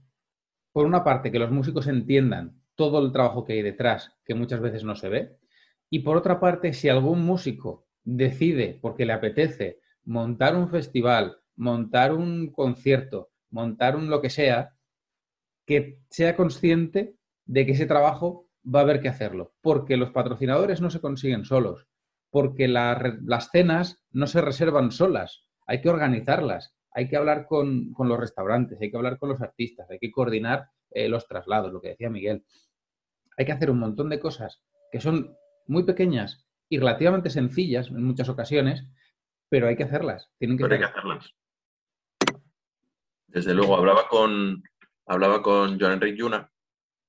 por 0.71 0.85
una 0.85 1.03
parte, 1.03 1.31
que 1.31 1.39
los 1.39 1.49
músicos 1.49 1.87
entiendan 1.87 2.61
todo 2.75 3.03
el 3.03 3.11
trabajo 3.11 3.43
que 3.43 3.53
hay 3.53 3.63
detrás, 3.63 4.11
que 4.23 4.35
muchas 4.35 4.59
veces 4.59 4.83
no 4.83 4.95
se 4.95 5.09
ve, 5.09 5.37
Y 5.89 5.99
por 5.99 6.17
otra 6.17 6.39
parte, 6.39 6.73
si 6.73 6.89
algún 6.89 7.23
músico 7.23 7.87
decide, 8.03 8.77
porque 8.81 9.05
le 9.05 9.13
apetece, 9.13 9.79
montar 10.03 10.55
un 10.55 10.69
festival, 10.69 11.37
montar 11.55 12.13
un 12.13 12.51
concierto, 12.51 13.31
montar 13.49 13.95
un 13.95 14.09
lo 14.09 14.21
que 14.21 14.29
sea, 14.29 14.75
que 15.65 16.01
sea 16.09 16.35
consciente 16.35 17.15
de 17.45 17.65
que 17.65 17.71
ese 17.71 17.85
trabajo 17.85 18.46
va 18.73 18.79
a 18.79 18.83
haber 18.83 19.01
que 19.01 19.09
hacerlo, 19.09 19.53
porque 19.61 19.97
los 19.97 20.11
patrocinadores 20.11 20.81
no 20.81 20.89
se 20.89 20.99
consiguen 21.01 21.45
solos, 21.45 21.87
porque 22.29 22.67
las 22.67 23.49
cenas 23.51 24.03
no 24.11 24.27
se 24.27 24.41
reservan 24.41 24.91
solas, 24.91 25.47
hay 25.65 25.81
que 25.81 25.89
organizarlas, 25.89 26.75
hay 26.91 27.07
que 27.07 27.17
hablar 27.17 27.45
con, 27.45 27.93
los 27.97 28.19
restaurantes, 28.19 28.79
hay 28.81 28.89
que 28.89 28.97
hablar 28.97 29.19
con 29.19 29.29
los 29.29 29.41
artistas, 29.41 29.89
hay 29.89 29.99
que 29.99 30.11
coordinar 30.11 30.69
eh, 30.91 31.07
los 31.09 31.27
traslados, 31.27 31.71
lo 31.71 31.81
que 31.81 31.89
decía 31.89 32.09
Miguel. 32.09 32.43
Hay 33.37 33.45
que 33.45 33.51
hacer 33.51 33.69
un 33.69 33.79
montón 33.79 34.09
de 34.09 34.19
cosas 34.19 34.63
que 34.91 34.99
son 34.99 35.35
muy 35.67 35.83
pequeñas 35.83 36.47
y 36.69 36.79
relativamente 36.79 37.29
sencillas 37.29 37.89
en 37.89 38.03
muchas 38.03 38.29
ocasiones, 38.29 38.87
pero 39.49 39.67
hay 39.67 39.75
que 39.75 39.83
hacerlas. 39.83 40.29
Tienen 40.39 40.57
que 40.57 40.63
pero 40.63 40.73
hay 40.73 40.79
que 40.79 40.85
hacerlas. 40.85 41.35
Desde 43.27 43.53
luego, 43.53 43.75
hablaba 43.75 44.07
con, 44.07 44.63
hablaba 45.05 45.41
con 45.41 45.79
Joan 45.79 45.93
Enrique 45.93 46.17
Yuna, 46.17 46.51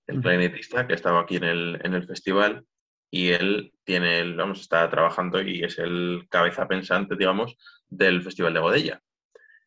el 0.09 0.21
clarinetista 0.21 0.87
que 0.87 0.95
estaba 0.95 1.21
aquí 1.21 1.37
en 1.37 1.45
el, 1.45 1.81
en 1.85 1.95
el 1.95 2.07
festival, 2.07 2.65
y 3.11 3.31
él 3.31 3.73
tiene, 3.85 4.21
el, 4.21 4.37
vamos, 4.37 4.61
está 4.61 4.89
trabajando 4.91 5.41
y 5.41 5.63
es 5.63 5.79
el 5.79 6.27
cabeza 6.29 6.69
pensante, 6.69 7.17
digamos, 7.17 7.57
del 7.89 8.23
Festival 8.23 8.53
de 8.55 8.61
Godella. 8.61 9.03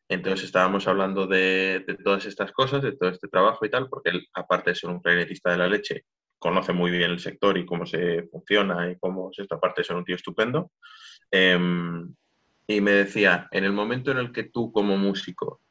Entonces 0.09 0.45
estábamos 0.45 0.87
hablando 0.87 1.25
de, 1.25 1.83
de, 1.87 1.95
todas 1.95 2.25
estas 2.25 2.51
cosas, 2.51 2.83
de 2.83 2.91
todo 2.91 3.09
este 3.09 3.29
trabajo 3.29 3.65
y 3.65 3.69
tal, 3.69 3.87
porque 3.89 4.09
él, 4.09 4.27
aparte 4.33 4.71
de 4.71 4.75
ser 4.75 4.89
un 4.89 4.99
clarinetista 4.99 5.51
de 5.51 5.57
la 5.57 5.67
leche, 5.67 6.05
conoce 6.37 6.73
muy 6.73 6.91
bien 6.91 7.11
el 7.11 7.19
sector 7.19 7.57
y 7.57 7.65
cómo 7.65 7.85
se 7.85 8.23
funciona 8.23 8.91
y 8.91 8.97
cómo 8.97 9.29
es 9.31 9.39
esta 9.39 9.59
parte 9.59 9.81
de 9.81 9.85
ser 9.85 9.95
un 9.95 10.03
tío 10.03 10.15
estupendo. 10.15 10.71
Em, 11.31 12.13
y 12.67 12.81
me 12.81 12.91
decía, 12.91 13.47
en 13.51 13.63
el 13.63 13.73
momento 13.73 14.11
en 14.11 14.17
el 14.17 14.31
que 14.31 14.43
tú 14.43 14.71
como 14.71 14.97
músico 14.97 15.61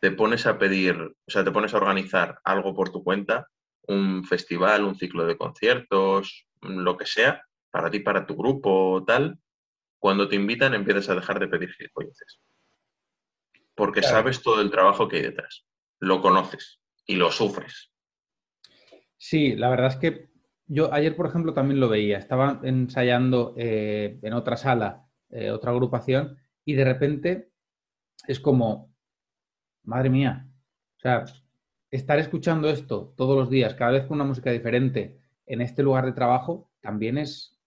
te 0.00 0.10
pones 0.10 0.46
a 0.46 0.58
pedir, 0.58 0.96
o 0.96 1.30
sea, 1.30 1.44
te 1.44 1.50
pones 1.50 1.74
a 1.74 1.78
organizar 1.78 2.38
algo 2.44 2.74
por 2.74 2.90
tu 2.90 3.02
cuenta, 3.02 3.48
un 3.88 4.24
festival, 4.24 4.84
un 4.84 4.96
ciclo 4.96 5.26
de 5.26 5.36
conciertos, 5.36 6.46
lo 6.62 6.96
que 6.96 7.06
sea, 7.06 7.42
para 7.70 7.90
ti, 7.90 8.00
para 8.00 8.26
tu 8.26 8.36
grupo, 8.36 9.02
tal, 9.06 9.38
cuando 9.98 10.28
te 10.28 10.36
invitan 10.36 10.74
empiezas 10.74 11.08
a 11.08 11.14
dejar 11.14 11.40
de 11.40 11.48
pedir 11.48 11.72
gilipolleces. 11.72 12.40
Porque 13.74 14.02
sabes 14.02 14.42
todo 14.42 14.60
el 14.60 14.70
trabajo 14.70 15.08
que 15.08 15.16
hay 15.16 15.22
detrás, 15.22 15.66
lo 16.00 16.20
conoces 16.20 16.80
y 17.06 17.16
lo 17.16 17.30
sufres. 17.30 17.92
Sí, 19.16 19.56
la 19.56 19.70
verdad 19.70 19.88
es 19.88 19.96
que 19.96 20.28
yo 20.66 20.92
ayer, 20.92 21.16
por 21.16 21.26
ejemplo, 21.26 21.54
también 21.54 21.80
lo 21.80 21.88
veía. 21.88 22.18
Estaba 22.18 22.60
ensayando 22.62 23.54
eh, 23.56 24.18
en 24.22 24.32
otra 24.34 24.56
sala, 24.56 25.06
eh, 25.30 25.50
otra 25.50 25.70
agrupación, 25.70 26.36
y 26.64 26.74
de 26.74 26.84
repente 26.84 27.52
es 28.26 28.38
como, 28.38 28.94
madre 29.84 30.10
mía, 30.10 30.46
o 30.98 31.00
sea, 31.00 31.24
estar 31.90 32.18
escuchando 32.18 32.68
esto 32.68 33.14
todos 33.16 33.36
los 33.36 33.50
días, 33.50 33.74
cada 33.74 33.92
vez 33.92 34.06
con 34.06 34.16
una 34.16 34.24
música 34.24 34.50
diferente, 34.50 35.18
en 35.46 35.60
este 35.60 35.82
lugar 35.82 36.04
de 36.04 36.12
trabajo, 36.12 36.70
también 36.80 37.18
es, 37.18 37.58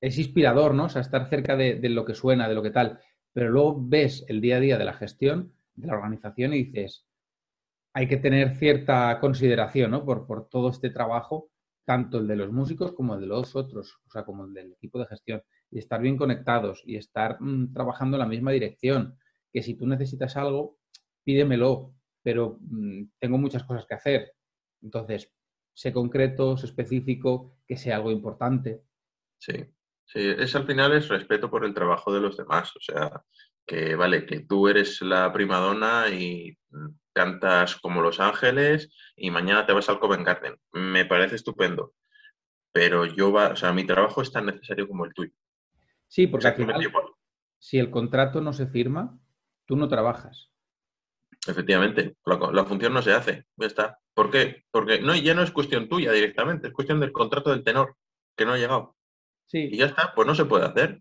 es 0.00 0.18
inspirador, 0.18 0.74
¿no? 0.74 0.84
O 0.84 0.88
sea, 0.88 1.02
estar 1.02 1.28
cerca 1.28 1.56
de, 1.56 1.76
de 1.76 1.88
lo 1.88 2.04
que 2.04 2.14
suena, 2.14 2.48
de 2.48 2.54
lo 2.54 2.62
que 2.62 2.70
tal. 2.70 3.00
Pero 3.32 3.50
luego 3.50 3.76
ves 3.80 4.24
el 4.28 4.40
día 4.40 4.56
a 4.56 4.60
día 4.60 4.78
de 4.78 4.84
la 4.84 4.94
gestión, 4.94 5.52
de 5.74 5.86
la 5.86 5.94
organización 5.94 6.52
y 6.54 6.64
dices, 6.64 7.06
hay 7.92 8.08
que 8.08 8.16
tener 8.16 8.56
cierta 8.56 9.18
consideración 9.20 9.92
¿no? 9.92 10.04
por, 10.04 10.26
por, 10.26 10.48
todo 10.48 10.70
este 10.70 10.90
trabajo, 10.90 11.50
tanto 11.84 12.18
el 12.18 12.26
de 12.26 12.36
los 12.36 12.52
músicos 12.52 12.92
como 12.92 13.14
el 13.14 13.20
de 13.20 13.26
los 13.26 13.56
otros, 13.56 13.98
o 14.06 14.10
sea, 14.10 14.24
como 14.24 14.44
el 14.44 14.52
del 14.52 14.72
equipo 14.72 14.98
de 14.98 15.06
gestión, 15.06 15.42
y 15.70 15.78
estar 15.78 16.00
bien 16.00 16.16
conectados 16.16 16.82
y 16.84 16.96
estar 16.96 17.40
mm, 17.40 17.72
trabajando 17.72 18.16
en 18.16 18.20
la 18.20 18.26
misma 18.26 18.52
dirección, 18.52 19.16
que 19.52 19.62
si 19.62 19.74
tú 19.74 19.86
necesitas 19.86 20.36
algo, 20.36 20.76
pídemelo, 21.24 21.94
pero 22.28 22.58
mm, 22.60 23.04
tengo 23.18 23.38
muchas 23.38 23.64
cosas 23.64 23.86
que 23.86 23.94
hacer. 23.94 24.34
Entonces, 24.82 25.32
sé 25.72 25.94
concreto, 25.94 26.58
sé 26.58 26.66
específico, 26.66 27.56
que 27.66 27.78
sea 27.78 27.96
algo 27.96 28.10
importante. 28.10 28.82
Sí, 29.38 29.54
sí, 30.04 30.34
es 30.36 30.54
al 30.54 30.66
final 30.66 30.92
es 30.92 31.08
respeto 31.08 31.50
por 31.50 31.64
el 31.64 31.72
trabajo 31.72 32.12
de 32.12 32.20
los 32.20 32.36
demás, 32.36 32.76
o 32.76 32.80
sea, 32.80 33.24
que 33.66 33.94
vale, 33.94 34.26
que 34.26 34.40
tú 34.40 34.68
eres 34.68 35.00
la 35.00 35.32
primadona 35.32 36.10
y 36.10 36.54
mm, 36.68 36.88
cantas 37.14 37.76
como 37.76 38.02
Los 38.02 38.20
Ángeles 38.20 38.90
y 39.16 39.30
mañana 39.30 39.64
te 39.64 39.72
vas 39.72 39.88
al 39.88 39.98
Covent 39.98 40.26
Garden. 40.26 40.56
Me 40.72 41.06
parece 41.06 41.36
estupendo. 41.36 41.94
Pero 42.72 43.06
yo 43.06 43.32
va, 43.32 43.52
o 43.52 43.56
sea, 43.56 43.72
mi 43.72 43.86
trabajo 43.86 44.20
es 44.20 44.30
tan 44.30 44.44
necesario 44.44 44.86
como 44.86 45.06
el 45.06 45.14
tuyo. 45.14 45.32
Sí, 46.08 46.26
porque 46.26 46.52
si 47.58 47.78
el 47.78 47.90
contrato 47.90 48.42
no 48.42 48.52
se 48.52 48.66
firma, 48.66 49.18
tú 49.64 49.76
no 49.76 49.88
trabajas. 49.88 50.52
Efectivamente, 51.48 52.16
la, 52.24 52.64
función 52.64 52.92
no 52.92 53.02
se 53.02 53.12
hace, 53.12 53.44
ya 53.56 53.66
está. 53.66 53.98
¿Por 54.14 54.30
qué? 54.30 54.64
Porque 54.70 55.00
no, 55.00 55.14
ya 55.16 55.34
no 55.34 55.42
es 55.42 55.50
cuestión 55.50 55.88
tuya 55.88 56.12
directamente, 56.12 56.68
es 56.68 56.72
cuestión 56.72 57.00
del 57.00 57.12
contrato 57.12 57.50
del 57.50 57.64
tenor, 57.64 57.96
que 58.36 58.44
no 58.44 58.52
ha 58.52 58.58
llegado. 58.58 58.96
Sí. 59.46 59.68
Y 59.72 59.78
ya 59.78 59.86
está, 59.86 60.12
pues 60.14 60.26
no 60.26 60.34
se 60.34 60.44
puede 60.44 60.66
hacer. 60.66 61.00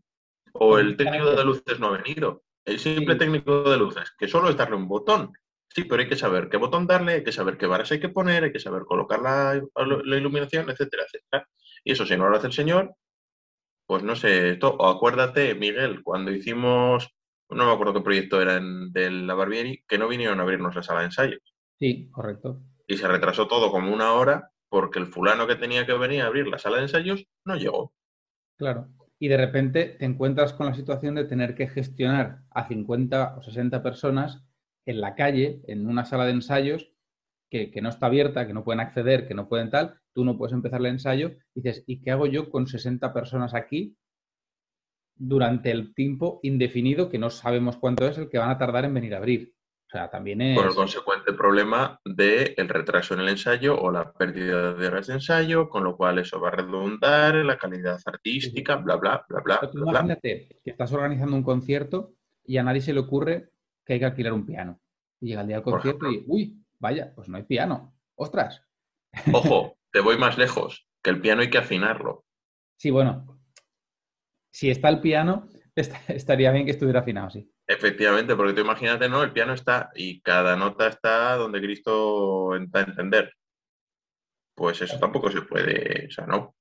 O 0.53 0.77
el 0.77 0.95
técnico 0.95 1.31
de 1.31 1.43
luces 1.43 1.79
no 1.79 1.87
ha 1.87 2.01
venido. 2.01 2.43
El 2.65 2.79
simple 2.79 3.15
técnico 3.15 3.69
de 3.69 3.77
luces, 3.77 4.11
que 4.17 4.27
solo 4.27 4.49
es 4.49 4.57
darle 4.57 4.75
un 4.75 4.87
botón 4.87 5.33
Sí, 5.77 5.83
pero 5.83 6.01
hay 6.01 6.09
que 6.09 6.15
saber 6.15 6.49
qué 6.49 6.57
botón 6.57 6.87
darle, 6.87 7.13
hay 7.13 7.23
que 7.23 7.31
saber 7.31 7.57
qué 7.57 7.67
varas 7.67 7.91
hay 7.91 7.99
que 7.99 8.09
poner, 8.09 8.43
hay 8.43 8.51
que 8.51 8.59
saber 8.59 8.83
colocar 8.83 9.21
la, 9.21 9.61
iluminación, 10.17 10.69
etcétera, 10.69 11.03
etcétera. 11.03 11.47
Y 11.83 11.91
eso, 11.91 12.05
si 12.05 12.17
no 12.17 12.29
lo 12.29 12.37
hace 12.37 12.47
el 12.47 12.53
señor, 12.53 12.95
pues 13.85 14.03
no 14.03 14.15
sé, 14.15 14.51
esto, 14.51 14.75
o 14.75 14.87
acuérdate, 14.87 15.55
Miguel, 15.55 16.01
cuando 16.03 16.31
hicimos, 16.31 17.09
no 17.49 17.65
me 17.65 17.71
acuerdo 17.71 17.93
qué 17.93 18.01
proyecto 18.01 18.41
era 18.41 18.57
en, 18.57 18.91
de 18.91 19.09
la 19.11 19.33
Barbieri, 19.33 19.83
que 19.87 19.97
no 19.97 20.07
vinieron 20.07 20.39
a 20.39 20.43
abrirnos 20.43 20.75
la 20.75 20.83
sala 20.83 20.99
de 20.99 21.05
ensayos. 21.05 21.55
Sí, 21.79 22.09
correcto. 22.11 22.61
Y 22.87 22.97
se 22.97 23.07
retrasó 23.07 23.47
todo 23.47 23.71
como 23.71 23.93
una 23.93 24.13
hora 24.13 24.51
porque 24.69 24.99
el 24.99 25.07
fulano 25.07 25.47
que 25.47 25.55
tenía 25.55 25.85
que 25.85 25.93
venir 25.93 26.21
a 26.21 26.27
abrir 26.27 26.47
la 26.47 26.57
sala 26.57 26.77
de 26.77 26.83
ensayos 26.83 27.25
no 27.45 27.55
llegó. 27.55 27.93
Claro. 28.57 28.89
Y 29.19 29.29
de 29.29 29.37
repente 29.37 29.95
te 29.99 30.05
encuentras 30.05 30.53
con 30.53 30.67
la 30.67 30.73
situación 30.73 31.15
de 31.15 31.25
tener 31.25 31.55
que 31.55 31.67
gestionar 31.67 32.41
a 32.51 32.67
50 32.67 33.37
o 33.37 33.41
60 33.41 33.81
personas 33.81 34.43
en 34.85 35.01
la 35.01 35.15
calle, 35.15 35.61
en 35.67 35.87
una 35.87 36.05
sala 36.05 36.25
de 36.25 36.31
ensayos, 36.31 36.91
que, 37.49 37.71
no 37.81 37.89
está 37.89 38.07
abierta, 38.07 38.45
que 38.45 38.53
no 38.53 38.63
pueden 38.63 38.81
acceder, 38.81 39.27
que 39.27 39.33
no 39.33 39.47
pueden 39.47 39.69
tal, 39.69 39.99
tú 40.13 40.25
no 40.25 40.37
puedes 40.37 40.53
empezar 40.53 40.79
el 40.81 40.87
ensayo, 40.87 41.31
y 41.53 41.61
dices, 41.61 41.83
¿y 41.87 42.01
qué 42.01 42.11
hago 42.11 42.25
yo 42.25 42.49
con 42.49 42.67
60 42.67 43.13
personas 43.13 43.53
aquí 43.53 43.95
durante 45.17 45.71
el 45.71 45.93
tiempo 45.93 46.39
indefinido, 46.43 47.09
que 47.09 47.19
no 47.19 47.29
sabemos 47.29 47.77
cuánto 47.77 48.07
es 48.07 48.17
el 48.17 48.29
que 48.29 48.37
van 48.37 48.49
a 48.49 48.57
tardar 48.57 48.85
en 48.85 48.93
venir 48.93 49.13
a 49.13 49.17
abrir? 49.17 49.53
O 49.87 49.89
sea, 49.89 50.09
también 50.09 50.41
es... 50.41 50.57
Por 50.57 50.67
el 50.67 50.75
consecuente 50.75 51.31
problema 51.31 51.99
del 52.03 52.53
el 52.57 52.67
retraso 52.67 53.13
en 53.13 53.21
el 53.21 53.29
ensayo 53.29 53.79
o 53.79 53.89
la 53.89 54.11
pérdida 54.11 54.73
de 54.73 54.87
horas 54.87 55.07
de 55.07 55.13
ensayo, 55.13 55.69
con 55.69 55.85
lo 55.85 55.95
cual 55.95 56.19
eso 56.19 56.41
va 56.41 56.49
a 56.49 56.51
redundar 56.51 57.37
en 57.37 57.47
la 57.47 57.57
calidad 57.57 57.97
artística, 58.05 58.75
bla, 58.75 58.97
bla, 58.97 59.25
bla, 59.29 59.39
bla. 59.39 59.71
imagínate 59.73 60.59
que 60.61 60.71
estás 60.71 60.91
organizando 60.91 61.37
un 61.37 61.43
concierto 61.43 62.15
y 62.43 62.57
a 62.57 62.63
nadie 62.63 62.81
se 62.81 62.93
le 62.93 62.99
ocurre 62.99 63.51
que 63.85 63.93
hay 63.93 63.99
que 63.99 64.05
alquilar 64.05 64.33
un 64.33 64.45
piano. 64.45 64.81
Y 65.21 65.27
llega 65.27 65.41
el 65.41 65.47
día 65.47 65.57
del 65.57 65.63
concierto 65.63 66.11
y, 66.11 66.23
uy, 66.27 66.65
vaya, 66.79 67.13
pues 67.15 67.29
no 67.29 67.37
hay 67.37 67.43
piano. 67.43 67.95
¡Ostras! 68.15 68.61
Ojo, 69.31 69.77
te 69.91 70.01
voy 70.01 70.17
más 70.17 70.37
lejos, 70.37 70.85
que 71.01 71.11
el 71.11 71.21
piano 71.21 71.41
hay 71.41 71.49
que 71.49 71.59
afinarlo. 71.59 72.25
Sí, 72.75 72.91
bueno, 72.91 73.36
si 74.57 74.71
está 74.71 74.89
el 74.89 75.01
piano, 75.01 75.47
estaría 76.07 76.51
bien 76.51 76.65
que 76.65 76.71
estuviera 76.71 77.01
afinado, 77.01 77.29
sí. 77.29 77.47
Efectivamente, 77.67 78.35
porque 78.35 78.53
tú 78.53 78.61
imagínate, 78.61 79.07
¿no? 79.07 79.21
El 79.21 79.31
piano 79.31 79.53
está 79.53 79.91
y 79.93 80.19
cada 80.21 80.55
nota 80.55 80.87
está 80.87 81.35
donde 81.35 81.61
Cristo 81.61 82.55
está 82.55 82.79
a 82.79 82.83
entender. 82.83 83.33
Pues 84.55 84.81
eso 84.81 84.97
tampoco 84.97 85.29
se 85.29 85.43
puede, 85.43 86.07
o 86.07 86.09
sea, 86.09 86.25
no. 86.25 86.55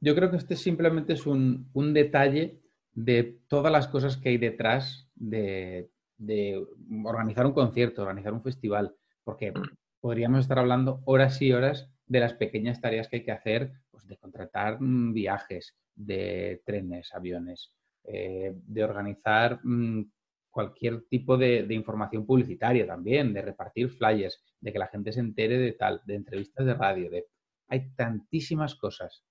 Yo 0.00 0.14
creo 0.14 0.30
que 0.30 0.36
este 0.36 0.54
simplemente 0.54 1.14
es 1.14 1.26
un, 1.26 1.68
un 1.72 1.92
detalle 1.92 2.60
de 2.92 3.40
todas 3.48 3.72
las 3.72 3.88
cosas 3.88 4.16
que 4.16 4.28
hay 4.28 4.38
detrás 4.38 5.10
de, 5.16 5.90
de 6.18 6.64
organizar 7.02 7.46
un 7.46 7.52
concierto, 7.52 8.02
organizar 8.02 8.32
un 8.32 8.44
festival, 8.44 8.94
porque 9.24 9.50
mm. 9.50 9.62
podríamos 9.98 10.38
estar 10.38 10.60
hablando 10.60 11.02
horas 11.04 11.42
y 11.42 11.52
horas 11.52 11.90
de 12.06 12.20
las 12.20 12.34
pequeñas 12.34 12.80
tareas 12.80 13.08
que 13.08 13.16
hay 13.16 13.24
que 13.24 13.32
hacer, 13.32 13.72
pues 13.90 14.06
de 14.06 14.18
contratar 14.18 14.80
mm, 14.80 15.12
viajes, 15.12 15.74
de 15.94 16.62
trenes, 16.64 17.14
aviones, 17.14 17.72
eh, 18.04 18.52
de 18.54 18.84
organizar 18.84 19.60
mm, 19.62 20.02
cualquier 20.50 21.02
tipo 21.02 21.36
de, 21.36 21.66
información 21.70 22.26
publicitaria 22.26 22.86
también, 22.86 23.32
de 23.32 23.42
repartir 23.42 23.90
flyers, 23.90 24.42
de 24.60 24.72
que 24.72 24.78
la 24.78 24.88
gente 24.88 25.12
se 25.12 25.20
entere 25.20 25.58
de 25.58 25.72
tal, 25.72 26.00
de 26.04 26.14
entrevistas 26.14 26.66
de 26.66 26.74
radio, 26.74 27.10
de... 27.10 27.26
Hay 27.68 27.90
tantísimas 27.94 28.74
cosas 28.74 29.24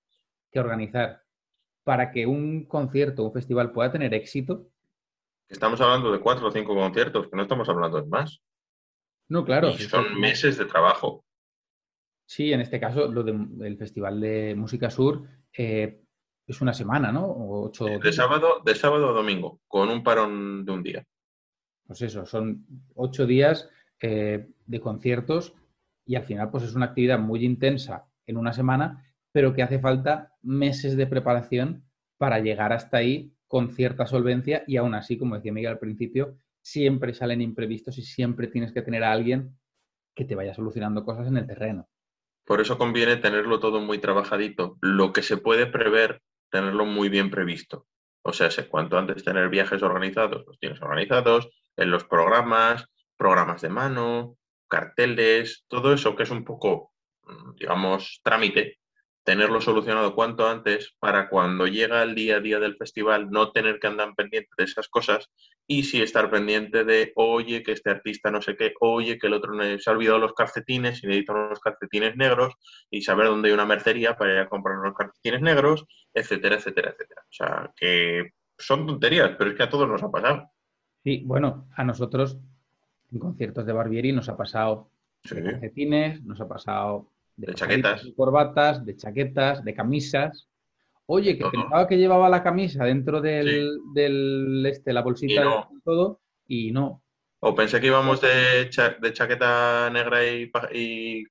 que 0.50 0.60
organizar 0.60 1.22
para 1.84 2.12
que 2.12 2.25
un 2.25 2.66
concierto, 2.66 3.25
un 3.25 3.34
festival 3.34 3.72
pueda 3.72 3.92
tener 3.92 4.13
éxito 4.13 4.72
Estamos 5.50 5.82
hablando 5.82 6.12
de 6.12 6.20
cuatro 6.20 6.48
o 6.48 6.51
cinco 6.51 6.75
conciertos, 6.75 7.28
que 7.28 7.36
no 7.36 7.42
estamos 7.42 7.68
hablando 7.68 8.00
de 8.00 8.08
más. 8.08 8.39
No, 9.30 9.44
claro. 9.44 9.72
son 9.72 10.20
meses 10.20 10.58
de 10.58 10.66
trabajo. 10.66 11.25
Sí, 12.28 12.54
en 12.54 12.62
este 12.62 12.80
caso, 12.80 13.08
lo 13.08 13.24
del 13.24 13.78
Festival 13.78 14.20
de 14.20 14.54
Música 14.56 14.92
Sur, 14.92 15.24
eh, 15.58 16.04
es 16.51 16.62
una 16.62 16.74
semana, 16.74 17.12
¿no? 17.12 17.25
ocho 17.27 17.86
de, 17.86 18.12
sábado, 18.12 18.62
de 18.65 18.75
sábado 18.75 19.10
a 19.10 19.13
domingo, 19.13 19.62
con 19.68 19.89
un 19.89 20.03
parón 20.03 20.65
de 20.65 20.72
un 20.72 20.84
día. 20.84 21.06
Pues 21.86 22.01
eso, 22.01 22.25
son 22.25 22.65
ocho 22.96 23.25
días 23.25 23.70
eh, 24.01 24.48
de 24.65 24.79
conciertos 24.79 25.53
y 26.06 26.15
al 26.15 26.24
final 26.24 26.50
pues 26.50 26.63
es 26.63 26.74
una 26.74 26.88
actividad 26.88 27.20
muy 27.20 27.46
intensa 27.46 28.08
en 28.25 28.38
una 28.38 28.53
semana, 28.53 29.06
pero 29.32 29.53
que 29.53 29.62
hace 29.62 29.79
falta 29.79 30.34
meses 30.41 30.98
de 30.98 31.08
preparación 31.08 31.84
para 32.18 32.39
llegar 32.39 32.74
hasta 32.74 32.98
ahí 32.98 33.34
con 33.48 33.72
cierta 33.72 34.06
solvencia 34.06 34.63
y 34.68 34.77
aún 34.77 34.96
así, 34.96 35.18
como 35.18 35.36
decía 35.36 35.53
Miguel 35.53 35.74
al 35.74 35.79
principio, 35.79 36.38
siempre 36.62 37.13
salen 37.13 37.41
imprevistos 37.41 37.98
y 37.98 38.01
siempre 38.01 38.48
tienes 38.48 38.72
que 38.72 38.82
tener 38.82 39.03
a 39.03 39.12
alguien 39.12 39.56
que 40.15 40.25
te 40.25 40.36
vaya 40.36 40.53
solucionando 40.53 41.06
cosas 41.06 41.27
en 41.27 41.38
el 41.38 41.48
terreno. 41.48 41.88
Por 42.46 42.62
eso 42.62 42.77
conviene 42.79 43.18
tenerlo 43.18 43.60
todo 43.60 43.79
muy 43.79 44.00
trabajadito. 44.00 44.77
Lo 44.82 45.13
que 45.13 45.22
se 45.22 45.38
puede 45.38 45.68
prever, 45.68 46.22
tenerlo 46.50 46.86
muy 46.86 47.10
bien 47.10 47.29
previsto. 47.29 47.88
O 48.22 48.34
sea, 48.34 48.50
cuanto 48.70 48.98
antes 48.98 49.24
tener 49.24 49.50
viajes 49.50 49.82
organizados, 49.82 50.46
los 50.46 50.60
tienes 50.60 50.82
organizados, 50.82 51.50
en 51.77 51.91
los 51.91 52.03
programas, 52.03 52.86
programas 53.18 53.62
de 53.62 53.70
mano, 53.70 54.38
carteles, 54.68 55.65
todo 55.68 55.94
eso 55.94 56.15
que 56.15 56.24
es 56.24 56.29
un 56.29 56.44
poco, 56.44 56.94
mm, 57.24 57.56
digamos, 57.56 58.22
trámite, 58.24 58.79
tenerlo 59.24 59.62
solucionado 59.62 60.15
cuanto 60.15 60.48
antes 60.48 60.96
para 61.00 61.29
cuando 61.29 61.68
llega 61.68 62.03
el 62.03 62.15
día 62.15 62.38
a 62.38 62.39
día 62.39 62.60
del 62.60 62.77
festival 62.77 63.29
no 63.29 63.51
tener 63.51 63.79
que 63.79 63.88
andar 63.88 64.15
pendiente 64.15 64.50
de 64.58 64.63
esas 64.63 64.88
cosas 64.88 65.29
y 65.71 65.83
sí 65.83 66.01
estar 66.01 66.31
pendiente 66.31 66.83
de, 66.83 67.13
oye, 67.15 67.61
que 67.61 67.73
este 67.73 67.91
artista 67.91 68.31
no 68.31 68.41
sé 68.41 68.55
qué, 68.57 68.73
oye, 68.81 69.19
que 69.19 69.27
el 69.27 69.33
otro 69.33 69.53
se 69.77 69.88
ha 69.88 69.93
olvidado 69.93 70.17
los 70.17 70.33
calcetines 70.33 71.03
y 71.03 71.07
necesita 71.07 71.33
unos 71.33 71.59
calcetines 71.59 72.17
negros 72.17 72.55
y 72.89 73.03
saber 73.03 73.27
dónde 73.27 73.49
hay 73.49 73.53
una 73.53 73.67
mercería 73.67 74.17
para 74.17 74.33
ir 74.33 74.39
a 74.39 74.49
comprar 74.49 74.79
unos 74.79 74.95
calcetines 74.95 75.43
negros, 75.43 75.85
etcétera, 76.11 76.55
etcétera, 76.55 76.89
etcétera. 76.89 77.21
O 77.21 77.31
sea, 77.31 77.73
que 77.77 78.31
son 78.57 78.88
tonterías, 78.88 79.35
pero 79.38 79.51
es 79.51 79.55
que 79.55 79.61
a 79.61 79.69
todos 79.69 79.88
nos 79.88 80.01
ha 80.01 80.09
pasado. 80.09 80.49
Sí, 81.03 81.21
bueno, 81.23 81.69
a 81.75 81.83
nosotros 81.83 82.39
en 83.11 83.19
conciertos 83.19 83.63
de 83.63 83.73
Barbieri 83.73 84.11
nos 84.11 84.27
ha 84.27 84.35
pasado 84.35 84.89
de 85.23 85.43
calcetines, 85.43 86.23
nos 86.23 86.41
ha 86.41 86.47
pasado 86.47 87.11
de, 87.35 87.53
chaquetas, 87.53 88.05
de 88.05 88.15
corbatas, 88.15 88.83
de 88.83 88.95
chaquetas, 88.95 89.63
de 89.63 89.75
camisas. 89.75 90.49
Oye, 91.12 91.39
que 91.39 91.46
pensaba 91.50 91.88
que 91.88 91.98
llevaba 91.98 92.30
la 92.30 92.44
camisa 92.44 92.86
dentro 92.86 93.20
del, 93.20 94.63
este, 94.68 94.94
la 94.94 95.01
bolsita 95.01 95.68
y 95.72 95.82
todo, 95.82 96.22
y 96.46 96.72
no. 96.72 97.04
O 97.39 97.56
pensé 97.56 97.82
que 97.82 97.88
íbamos 97.88 98.22
de, 98.22 98.70
de 99.01 99.13
chaqueta 99.13 99.89
negra 99.89 100.24
y, 100.24 100.51
y, 100.72 101.25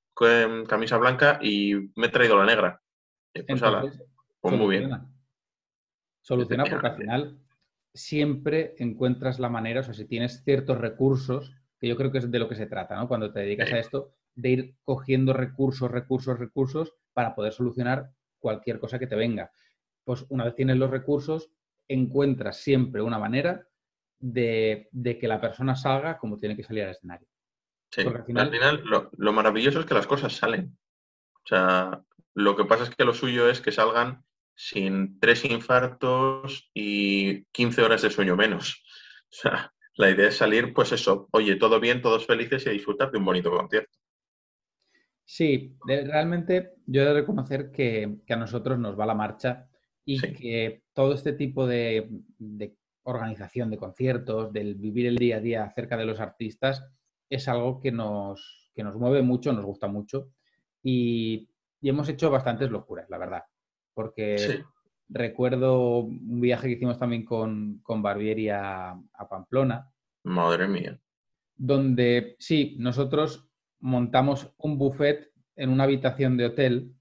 camisa 0.66 0.96
blanca 0.96 1.38
y 1.40 1.74
me 1.94 2.08
he 2.08 2.10
traído 2.10 2.36
la 2.36 2.46
negra. 2.46 2.82
pues, 3.32 3.62
pues 4.40 4.56
muy 4.56 4.78
bien. 4.78 4.90
Soluciona 6.22 6.64
porque 6.64 6.86
al 6.88 6.96
final 6.96 7.38
siempre 7.94 8.74
encuentras 8.78 9.38
la 9.38 9.48
manera, 9.48 9.80
o 9.80 9.84
sea, 9.84 9.94
si 9.94 10.06
tienes 10.06 10.42
ciertos 10.42 10.78
recursos, 10.78 11.54
que 11.78 11.86
yo 11.86 11.96
creo 11.96 12.10
que 12.10 12.18
es 12.18 12.28
de 12.28 12.38
lo 12.40 12.48
que 12.48 12.56
se 12.56 12.66
trata, 12.66 12.96
¿no? 12.96 13.06
Cuando 13.06 13.32
te 13.32 13.40
dedicas 13.40 13.72
a 13.72 13.78
esto, 13.78 14.10
de 14.34 14.48
ir 14.48 14.74
cogiendo 14.82 15.34
recursos, 15.34 15.88
recursos, 15.88 16.36
recursos 16.36 16.94
para 17.12 17.36
poder 17.36 17.52
solucionar 17.52 18.10
cualquier 18.40 18.80
cosa 18.80 18.98
que 18.98 19.06
te 19.06 19.14
venga. 19.14 19.52
Pues 20.08 20.24
una 20.30 20.46
vez 20.46 20.54
tienes 20.54 20.78
los 20.78 20.90
recursos, 20.90 21.50
encuentras 21.86 22.62
siempre 22.62 23.02
una 23.02 23.18
manera 23.18 23.68
de, 24.18 24.88
que 25.20 25.28
la 25.28 25.38
persona 25.38 25.76
salga 25.76 26.16
como 26.16 26.38
tiene 26.38 26.56
que 26.56 26.62
salir 26.62 26.84
al 26.84 26.92
escenario. 26.92 27.28
Sí, 27.92 28.00
al 28.06 28.24
final, 28.24 28.82
lo, 29.18 29.32
maravilloso 29.34 29.80
es 29.80 29.84
que 29.84 29.92
las 29.92 30.06
cosas 30.06 30.32
salen. 30.32 30.78
O 31.44 31.46
sea, 31.46 32.02
lo 32.32 32.56
que 32.56 32.64
pasa 32.64 32.84
es 32.84 32.90
que 32.96 33.04
lo 33.04 33.12
suyo 33.12 33.50
es 33.50 33.60
que 33.60 33.70
salgan 33.70 34.24
sin 34.54 35.20
tres 35.20 35.44
infartos 35.44 36.70
y 36.72 37.44
15 37.52 37.82
horas 37.82 38.00
de 38.00 38.08
sueño 38.08 38.34
menos. 38.34 38.82
O 39.30 39.36
sea, 39.42 39.74
la 39.96 40.08
idea 40.08 40.28
es 40.28 40.38
salir, 40.38 40.72
pues 40.72 40.90
eso, 40.92 41.28
oye, 41.32 41.56
todo 41.56 41.80
bien, 41.80 42.00
todos 42.00 42.24
felices 42.24 42.66
y 42.66 42.70
disfrutar 42.70 43.10
de 43.10 43.18
un 43.18 43.26
bonito 43.26 43.50
concierto. 43.50 43.98
Sí, 45.26 45.76
realmente 45.86 46.76
yo 46.86 47.02
he 47.02 47.04
de 47.04 47.12
reconocer 47.12 47.70
que, 47.70 48.20
a 48.26 48.36
nosotros 48.36 48.78
nos 48.78 48.98
va 48.98 49.04
la 49.04 49.12
marcha 49.12 49.68
y 50.10 50.18
que 50.32 50.84
todo 50.94 51.12
este 51.12 51.34
tipo 51.34 51.66
de, 51.66 52.08
organización 53.02 53.68
de 53.68 53.76
conciertos, 53.76 54.50
del 54.54 54.74
vivir 54.74 55.06
el 55.06 55.16
día 55.16 55.36
a 55.36 55.40
día 55.40 55.72
cerca 55.74 55.98
de 55.98 56.06
los 56.06 56.18
artistas, 56.18 56.82
es 57.28 57.46
algo 57.46 57.78
que 57.78 57.92
nos, 57.92 58.70
nos 58.74 58.96
mueve 58.96 59.20
mucho, 59.20 59.52
nos 59.52 59.66
gusta 59.66 59.86
mucho 59.86 60.30
y, 60.82 61.50
hemos 61.82 62.08
hecho 62.08 62.30
bastantes 62.30 62.70
locuras, 62.70 63.08
la 63.10 63.18
verdad. 63.18 63.44
Porque 63.92 64.64
recuerdo 65.10 65.98
un 65.98 66.40
viaje 66.40 66.68
que 66.68 66.74
hicimos 66.74 66.98
también 66.98 67.24
con, 67.24 67.80
con 67.82 68.02
Barbieri 68.02 68.48
a, 68.48 68.92
a 68.92 69.28
Pamplona. 69.28 69.90
Madre 70.24 70.68
mía. 70.68 70.98
Donde 71.54 72.34
sí, 72.38 72.76
nosotros 72.78 73.48
montamos 73.78 74.54
un 74.56 74.78
buffet 74.78 75.30
en 75.54 75.70
una 75.70 75.84
habitación 75.84 76.36
de 76.36 76.46
hotel 76.46 76.94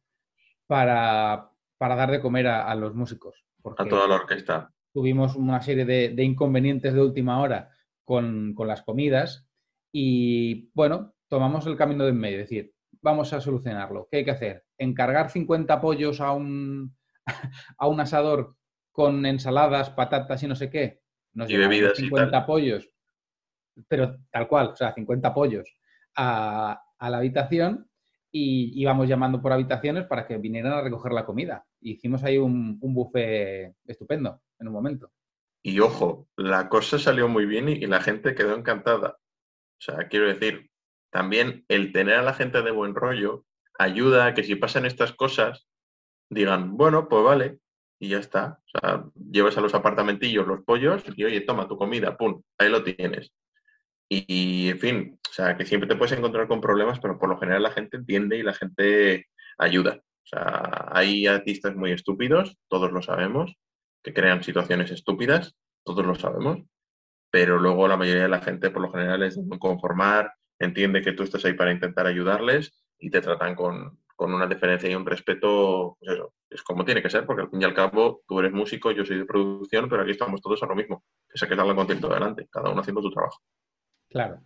para, 0.67 1.51
dar 1.79 2.11
de 2.11 2.21
comer 2.21 2.47
a, 2.47 2.73
los 2.75 2.93
músicos. 2.95 3.45
A 3.77 3.85
toda 3.85 4.07
la 4.07 4.15
orquesta. 4.15 4.73
Tuvimos 4.93 5.35
una 5.35 5.61
serie 5.61 5.85
de, 5.85 6.23
inconvenientes 6.23 6.93
de 6.93 7.01
última 7.01 7.39
hora 7.39 7.71
con, 8.03 8.55
las 8.65 8.81
comidas 8.81 9.47
y, 9.91 10.71
bueno, 10.73 11.13
tomamos 11.27 11.65
el 11.67 11.77
camino 11.77 12.03
de 12.03 12.11
en 12.11 12.19
medio, 12.19 12.39
es 12.39 12.49
decir, 12.49 12.73
vamos 13.01 13.33
a 13.33 13.41
solucionarlo. 13.41 14.07
¿Qué 14.09 14.17
hay 14.17 14.25
que 14.25 14.31
hacer? 14.31 14.65
¿Encargar 14.77 15.29
50 15.29 15.79
pollos 15.81 16.21
a 16.21 16.31
un, 16.31 16.95
a 17.77 17.87
un 17.87 17.99
asador 17.99 18.55
con 18.91 19.25
ensaladas, 19.25 19.89
patatas 19.91 20.41
y 20.43 20.47
no 20.47 20.55
sé 20.55 20.69
qué? 20.69 21.01
Nos 21.33 21.49
y 21.49 21.57
bebidas 21.57 21.97
50 21.97 22.45
pollos, 22.45 22.89
pero 23.87 24.17
tal 24.31 24.47
cual, 24.47 24.69
o 24.69 24.75
sea, 24.75 24.93
50 24.93 25.33
pollos 25.33 25.77
a, 26.15 26.81
la 26.99 27.17
habitación 27.17 27.89
y 28.31 28.71
íbamos 28.79 29.07
llamando 29.07 29.41
por 29.41 29.53
habitaciones 29.53 30.05
para 30.05 30.27
que 30.27 30.37
vinieran 30.37 30.73
a 30.73 30.81
recoger 30.81 31.11
la 31.13 31.25
comida. 31.25 31.65
hicimos 31.81 32.23
ahí 32.23 32.37
un, 32.37 32.79
buffet 32.79 33.75
estupendo 33.85 34.41
en 34.59 34.67
un 34.67 34.73
momento. 34.73 35.11
Y 35.63 35.79
ojo, 35.79 36.27
la 36.37 36.69
cosa 36.69 36.99
salió 36.99 37.27
muy 37.27 37.45
bien 37.45 37.69
y, 37.69 37.85
la 37.87 38.01
gente 38.01 38.35
quedó 38.35 38.55
encantada. 38.55 39.17
O 39.79 39.81
sea, 39.81 40.07
quiero 40.07 40.27
decir, 40.27 40.69
también 41.11 41.65
el 41.67 41.91
tener 41.91 42.15
a 42.15 42.23
la 42.23 42.33
gente 42.33 42.61
de 42.61 42.71
buen 42.71 42.95
rollo 42.95 43.45
ayuda 43.79 44.25
a 44.25 44.33
que 44.33 44.43
si 44.43 44.55
pasan 44.55 44.85
estas 44.85 45.13
cosas, 45.13 45.67
digan, 46.29 46.77
bueno, 46.77 47.07
pues 47.09 47.23
vale, 47.23 47.59
y 47.99 48.09
ya 48.09 48.19
está. 48.19 48.59
O 48.65 48.79
sea, 48.79 49.05
llevas 49.31 49.57
a 49.57 49.61
los 49.61 49.73
apartamentillos 49.73 50.47
los 50.47 50.63
pollos 50.63 51.03
y 51.15 51.23
oye, 51.23 51.41
toma 51.41 51.67
tu 51.67 51.77
comida, 51.77 52.17
pum, 52.17 52.41
ahí 52.57 52.69
lo 52.69 52.83
tienes. 52.83 53.31
Y, 54.09 54.69
en 54.69 54.79
fin, 54.79 55.19
o 55.29 55.33
sea, 55.33 55.57
que 55.57 55.65
siempre 55.65 55.87
te 55.87 55.95
puedes 55.95 56.17
encontrar 56.17 56.47
con 56.47 56.61
problemas, 56.61 56.99
pero 56.99 57.19
por 57.19 57.29
lo 57.29 57.37
general 57.37 57.63
la 57.63 57.71
gente 57.71 57.97
entiende 57.97 58.37
y 58.37 58.43
la 58.43 58.53
gente 58.53 59.27
ayuda. 59.57 60.01
O 60.01 60.27
sea, 60.27 60.89
hay 60.91 61.27
artistas 61.27 61.75
muy 61.75 61.91
estúpidos, 61.91 62.57
todos 62.69 62.91
lo 62.91 63.01
sabemos, 63.01 63.55
que 64.03 64.13
crean 64.13 64.43
situaciones 64.43 64.91
estúpidas, 64.91 65.55
todos 65.83 66.05
lo 66.05 66.15
sabemos, 66.15 66.59
pero 67.31 67.59
luego 67.59 67.87
la 67.87 67.97
mayoría 67.97 68.23
de 68.23 68.29
la 68.29 68.41
gente 68.41 68.71
por 68.71 68.81
lo 68.81 68.91
general 68.91 69.23
es 69.23 69.35
de 69.37 69.59
conformar, 69.59 70.33
entiende 70.59 71.01
que 71.01 71.13
tú 71.13 71.23
estás 71.23 71.43
ahí 71.45 71.53
para 71.53 71.71
intentar 71.71 72.07
ayudarles 72.07 72.85
y 72.99 73.09
te 73.09 73.21
tratan 73.21 73.55
con, 73.55 73.99
con 74.15 74.33
una 74.33 74.47
deferencia 74.47 74.89
y 74.89 74.95
un 74.95 75.05
respeto, 75.05 75.95
pues 75.99 76.15
eso, 76.15 76.33
es 76.49 76.63
como 76.63 76.83
tiene 76.83 77.03
que 77.03 77.09
ser, 77.09 77.25
porque 77.25 77.43
al 77.43 77.49
fin 77.49 77.61
y 77.61 77.65
al 77.65 77.73
cabo 77.73 78.23
tú 78.27 78.39
eres 78.39 78.51
músico, 78.51 78.91
yo 78.91 79.05
soy 79.05 79.19
de 79.19 79.25
producción, 79.25 79.87
pero 79.87 80.01
aquí 80.01 80.11
estamos 80.11 80.41
todos 80.41 80.61
a 80.63 80.65
lo 80.65 80.75
mismo, 80.75 81.03
que 81.29 81.37
se 81.37 81.47
queda 81.47 81.63
el 81.63 81.75
contento 81.75 82.09
adelante, 82.09 82.47
cada 82.51 82.71
uno 82.71 82.81
haciendo 82.81 83.01
su 83.01 83.11
trabajo. 83.11 83.39
Claro. 84.17 84.41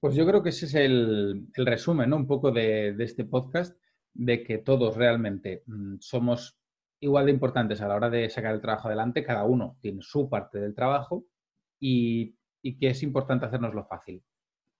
Pues 0.00 0.14
yo 0.14 0.26
creo 0.26 0.42
que 0.42 0.48
ese 0.48 0.64
es 0.64 0.74
el, 0.74 1.48
resumen, 1.54 2.08
¿no? 2.08 2.16
Un 2.16 2.26
poco 2.26 2.50
de, 2.50 2.96
este 2.98 3.26
podcast, 3.26 3.78
de 4.14 4.42
que 4.42 4.56
todos 4.56 4.96
realmente 4.96 5.64
mm, 5.66 5.96
somos 6.00 6.58
igual 7.00 7.26
de 7.26 7.32
importantes 7.32 7.82
a 7.82 7.88
la 7.88 7.96
hora 7.96 8.08
de 8.08 8.30
sacar 8.30 8.54
el 8.54 8.62
trabajo 8.62 8.88
adelante, 8.88 9.22
cada 9.22 9.44
uno 9.44 9.76
tiene 9.82 10.00
su 10.00 10.30
parte 10.30 10.60
del 10.60 10.74
trabajo 10.74 11.26
y, 11.78 12.36
que 12.62 12.88
es 12.88 13.02
importante 13.02 13.44
hacernos 13.44 13.74
lo 13.74 13.84
fácil. 13.84 14.22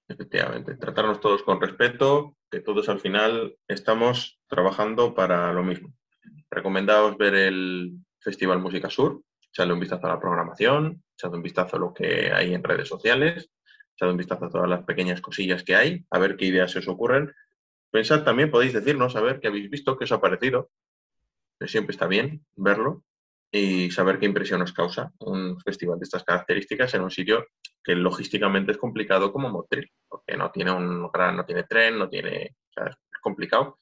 Efectivamente, 0.09 0.77
tratarnos 0.77 1.21
todos 1.21 1.43
con 1.43 1.61
respeto, 1.61 2.39
que 2.51 2.61
todos 2.61 2.89
al 2.89 3.01
final 3.01 3.55
estamos 3.69 4.41
trabajando 4.47 5.15
para 5.15 5.53
lo 5.53 5.63
mismo. 5.63 5.93
Recomendaos 6.51 7.19
ver 7.19 7.35
el 7.35 7.99
Festival 8.19 8.61
Música 8.61 8.89
Sur, 8.89 9.21
echarle 9.51 9.75
un 9.75 9.81
vistazo 9.81 10.07
a 10.07 10.15
la 10.15 10.21
programación, 10.21 11.03
echarle 11.13 11.37
un 11.37 11.43
vistazo 11.43 11.77
a 11.77 11.81
lo 11.81 11.93
que 11.93 12.33
hay 12.33 12.55
en 12.55 12.65
redes 12.65 12.89
sociales 12.89 13.51
echad 13.97 14.11
un 14.11 14.17
vistazo 14.17 14.45
a 14.45 14.51
todas 14.51 14.69
las 14.69 14.85
pequeñas 14.85 15.21
cosillas 15.21 15.65
que 15.65 15.75
hay, 15.75 16.05
a 16.11 16.19
ver 16.19 16.37
qué 16.37 16.47
ideas 16.47 16.71
se 16.71 16.81
os 16.81 16.89
ocurren. 16.89 17.33
Pensad 17.91 18.25
también, 18.25 18.51
podéis 18.51 18.73
decirnos, 18.73 19.17
a 19.17 19.21
ver 19.21 19.41
qué 19.41 19.49
habéis 19.49 19.71
visto, 19.71 19.97
qué 19.97 20.05
os 20.05 20.13
ha 20.13 20.21
parecido. 20.21 20.71
Que 21.59 21.69
siempre 21.69 21.93
está 21.93 22.07
bien 22.07 22.45
verlo 22.55 23.03
y 23.51 23.91
saber 23.91 24.19
qué 24.19 24.27
impresión 24.27 24.61
os 24.61 24.73
causa 24.73 25.13
un 25.21 25.59
festival 25.61 25.99
de 25.99 26.05
estas 26.05 26.25
características 26.25 26.93
en 26.95 27.03
un 27.03 27.11
sitio 27.11 27.47
que 27.83 27.95
logísticamente 27.95 28.73
es 28.73 28.79
complicado 28.79 29.33
como 29.33 29.49
Motril, 29.49 29.91
porque 30.09 30.37
no 30.37 30.51
tiene 30.51 30.73
un 30.73 31.09
gran, 31.11 31.37
no 31.37 31.45
tiene 31.45 31.63
tren, 31.65 31.99
no 31.99 32.09
tiene, 32.09 32.57
o 32.71 32.73
sea, 32.73 32.87
es 32.87 33.21
complicado. 33.23 33.79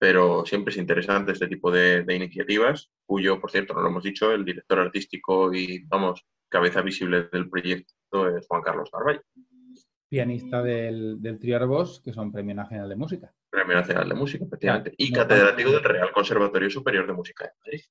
pero 0.00 0.46
siempre 0.46 0.70
es 0.70 0.78
interesante 0.78 1.32
este 1.32 1.48
tipo 1.48 1.72
de, 1.72 2.04
iniciativas, 2.14 2.88
cuyo, 3.04 3.40
por 3.40 3.50
cierto, 3.50 3.74
no 3.74 3.80
lo 3.80 3.88
hemos 3.88 4.04
dicho, 4.04 4.32
el 4.32 4.44
director 4.44 4.78
artístico 4.78 5.52
y, 5.52 5.84
vamos, 5.86 6.24
cabeza 6.48 6.82
visible 6.82 7.24
del 7.32 7.50
proyecto 7.50 8.28
es 8.36 8.46
Juan 8.46 8.62
Carlos 8.62 8.90
Carvalho. 8.92 9.22
Pianista 10.08 10.62
del, 10.62 11.20
del 11.20 11.38
Trio 11.38 11.56
Arbos, 11.56 12.00
que 12.04 12.12
son 12.12 12.32
Premio 12.32 12.54
Nacional 12.54 12.88
de 12.88 12.96
Música. 12.96 13.34
Premio 13.50 13.76
Nacional 13.76 14.08
de 14.08 14.14
Música, 14.14 14.44
efectivamente. 14.44 14.94
y 14.96 15.12
catedrático 15.12 15.70
del 15.72 15.84
Real 15.84 16.10
Conservatorio 16.12 16.70
Superior 16.70 17.06
de 17.06 17.12
Música 17.12 17.44
de 17.44 17.50
Madrid. 17.64 17.84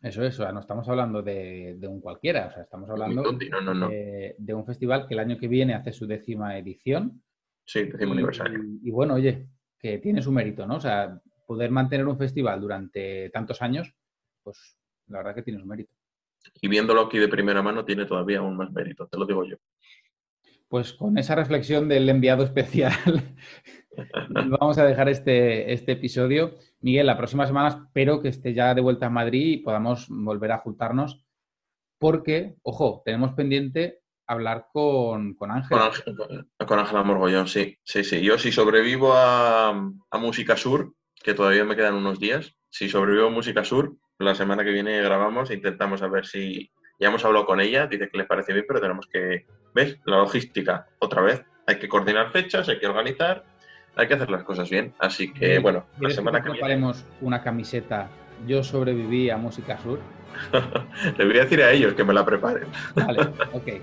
Eso 0.00 0.22
es, 0.22 0.38
o 0.38 0.42
sea, 0.44 0.52
no 0.52 0.60
estamos 0.60 0.88
hablando 0.88 1.22
de, 1.22 1.76
un 1.88 2.00
cualquiera, 2.00 2.46
o 2.46 2.52
sea, 2.52 2.62
estamos 2.62 2.88
hablando 2.88 3.32
De, 3.32 4.54
un 4.54 4.64
festival 4.64 5.08
que 5.08 5.14
el 5.14 5.20
año 5.20 5.38
que 5.38 5.48
viene 5.48 5.74
hace 5.74 5.92
su 5.92 6.06
décima 6.06 6.56
edición. 6.56 7.22
Sí, 7.64 7.84
décimo 7.84 8.12
aniversario. 8.12 8.60
Y, 8.82 8.90
bueno, 8.90 9.14
oye, 9.14 9.48
que 9.78 9.98
tiene 9.98 10.22
su 10.22 10.30
mérito, 10.30 10.66
¿no? 10.66 10.76
O 10.76 10.80
sea, 10.80 11.20
poder 11.46 11.70
mantener 11.70 12.06
un 12.06 12.16
festival 12.16 12.60
durante 12.60 13.28
tantos 13.30 13.60
años, 13.60 13.92
pues 14.42 14.78
la 15.08 15.18
verdad 15.18 15.34
que 15.34 15.42
tiene 15.42 15.60
su 15.60 15.66
mérito. 15.66 15.92
Y 16.60 16.68
viéndolo 16.68 17.02
aquí 17.02 17.18
de 17.18 17.28
primera 17.28 17.60
mano 17.60 17.84
tiene 17.84 18.04
todavía 18.04 18.38
aún 18.38 18.56
más 18.56 18.70
mérito, 18.70 19.08
te 19.08 19.18
lo 19.18 19.26
digo 19.26 19.44
yo. 19.44 19.56
Pues 20.68 20.92
con 20.92 21.16
esa 21.16 21.34
reflexión 21.34 21.88
del 21.88 22.08
enviado 22.08 22.44
especial 22.44 22.92
vamos 24.60 24.78
a 24.78 24.84
dejar 24.84 25.08
este, 25.08 25.72
este 25.72 25.92
episodio. 25.92 26.54
Miguel, 26.80 27.06
la 27.06 27.16
próxima 27.16 27.46
semana 27.46 27.68
espero 27.68 28.20
que 28.20 28.28
esté 28.28 28.54
ya 28.54 28.74
de 28.74 28.80
vuelta 28.80 29.06
a 29.06 29.10
Madrid 29.10 29.54
y 29.54 29.56
podamos 29.58 30.06
volver 30.08 30.52
a 30.52 30.58
juntarnos 30.58 31.24
porque, 31.98 32.56
ojo, 32.62 33.02
tenemos 33.04 33.32
pendiente 33.32 34.00
hablar 34.26 34.68
con, 34.72 35.34
con 35.34 35.50
Ángel. 35.50 35.78
Con 36.66 36.78
Ángela 36.78 37.02
Morgollón, 37.02 37.48
sí. 37.48 37.76
Sí, 37.82 38.04
sí. 38.04 38.20
Yo 38.20 38.38
si 38.38 38.52
sobrevivo 38.52 39.14
a, 39.14 39.70
a, 39.70 40.18
Música 40.18 40.56
Sur, 40.56 40.94
que 41.22 41.34
todavía 41.34 41.64
me 41.64 41.74
quedan 41.74 41.94
unos 41.94 42.20
días, 42.20 42.54
si 42.70 42.88
sobrevivo 42.88 43.26
a 43.26 43.30
Música 43.30 43.64
Sur, 43.64 43.96
la 44.18 44.34
semana 44.34 44.64
que 44.64 44.70
viene 44.70 45.00
grabamos 45.02 45.50
e 45.50 45.54
intentamos 45.54 46.02
a 46.02 46.08
ver 46.08 46.26
si... 46.26 46.70
Ya 47.00 47.08
hemos 47.08 47.24
hablado 47.24 47.46
con 47.46 47.60
ella, 47.60 47.86
dice 47.86 48.08
que 48.10 48.18
le 48.18 48.24
parece 48.24 48.52
bien, 48.52 48.64
pero 48.66 48.80
tenemos 48.80 49.06
que... 49.06 49.46
¿Ves? 49.74 49.98
La 50.04 50.18
logística, 50.18 50.86
otra 50.98 51.22
vez. 51.22 51.44
Hay 51.66 51.78
que 51.78 51.88
coordinar 51.88 52.30
fechas, 52.32 52.68
hay 52.68 52.78
que 52.78 52.86
organizar 52.86 53.44
hay 53.98 54.06
que 54.06 54.14
hacer 54.14 54.30
las 54.30 54.44
cosas 54.44 54.70
bien. 54.70 54.94
Así 55.00 55.32
que, 55.32 55.58
bueno, 55.58 55.84
la 56.00 56.10
semana 56.10 56.40
que, 56.40 56.52
viene. 56.52 56.92
una 57.20 57.42
camiseta 57.42 58.08
Yo 58.46 58.62
sobreviví 58.62 59.28
a 59.28 59.36
Música 59.36 59.76
Sur. 59.82 59.98
Le 61.18 61.24
voy 61.24 61.38
a 61.38 61.42
decir 61.42 61.60
a 61.62 61.72
ellos 61.72 61.94
que 61.94 62.04
me 62.04 62.14
la 62.14 62.24
preparen. 62.24 62.68
vale, 62.94 63.22
ok. 63.52 63.82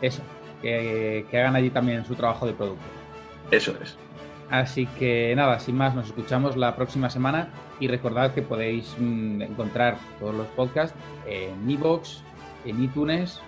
Eso, 0.00 0.22
que, 0.62 1.26
hagan 1.32 1.56
allí 1.56 1.70
también 1.70 2.04
su 2.04 2.14
trabajo 2.14 2.46
de 2.46 2.52
producto. 2.52 2.84
Eso 3.50 3.76
es. 3.82 3.98
Así 4.48 4.86
que 4.86 5.34
nada, 5.34 5.58
sin 5.58 5.76
más, 5.76 5.94
nos 5.94 6.06
escuchamos 6.06 6.56
la 6.56 6.76
próxima 6.76 7.10
semana 7.10 7.48
y 7.80 7.88
recordad 7.88 8.34
que 8.34 8.42
podéis 8.42 8.94
mm, 8.96 9.42
encontrar 9.42 9.96
todos 10.20 10.36
los 10.36 10.46
podcasts 10.48 10.96
en 11.26 11.68
iVoox, 11.68 12.20
en 12.64 12.84
iTunes 12.84 13.40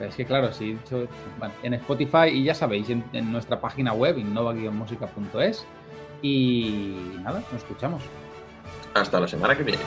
es 0.00 0.14
que 0.14 0.24
claro, 0.24 0.52
si 0.52 0.74
dicho 0.74 1.06
en 1.62 1.74
Spotify 1.74 2.28
y 2.32 2.44
ya 2.44 2.54
sabéis, 2.54 2.90
en, 2.90 3.32
nuestra 3.32 3.60
página 3.60 3.92
web, 3.92 4.18
innova-música.es. 4.18 5.64
Y 6.22 6.96
nada, 7.22 7.42
nos 7.52 7.62
escuchamos. 7.62 8.02
Hasta 8.94 9.20
la 9.20 9.28
semana 9.28 9.56
que 9.56 9.62
viene. 9.62 9.82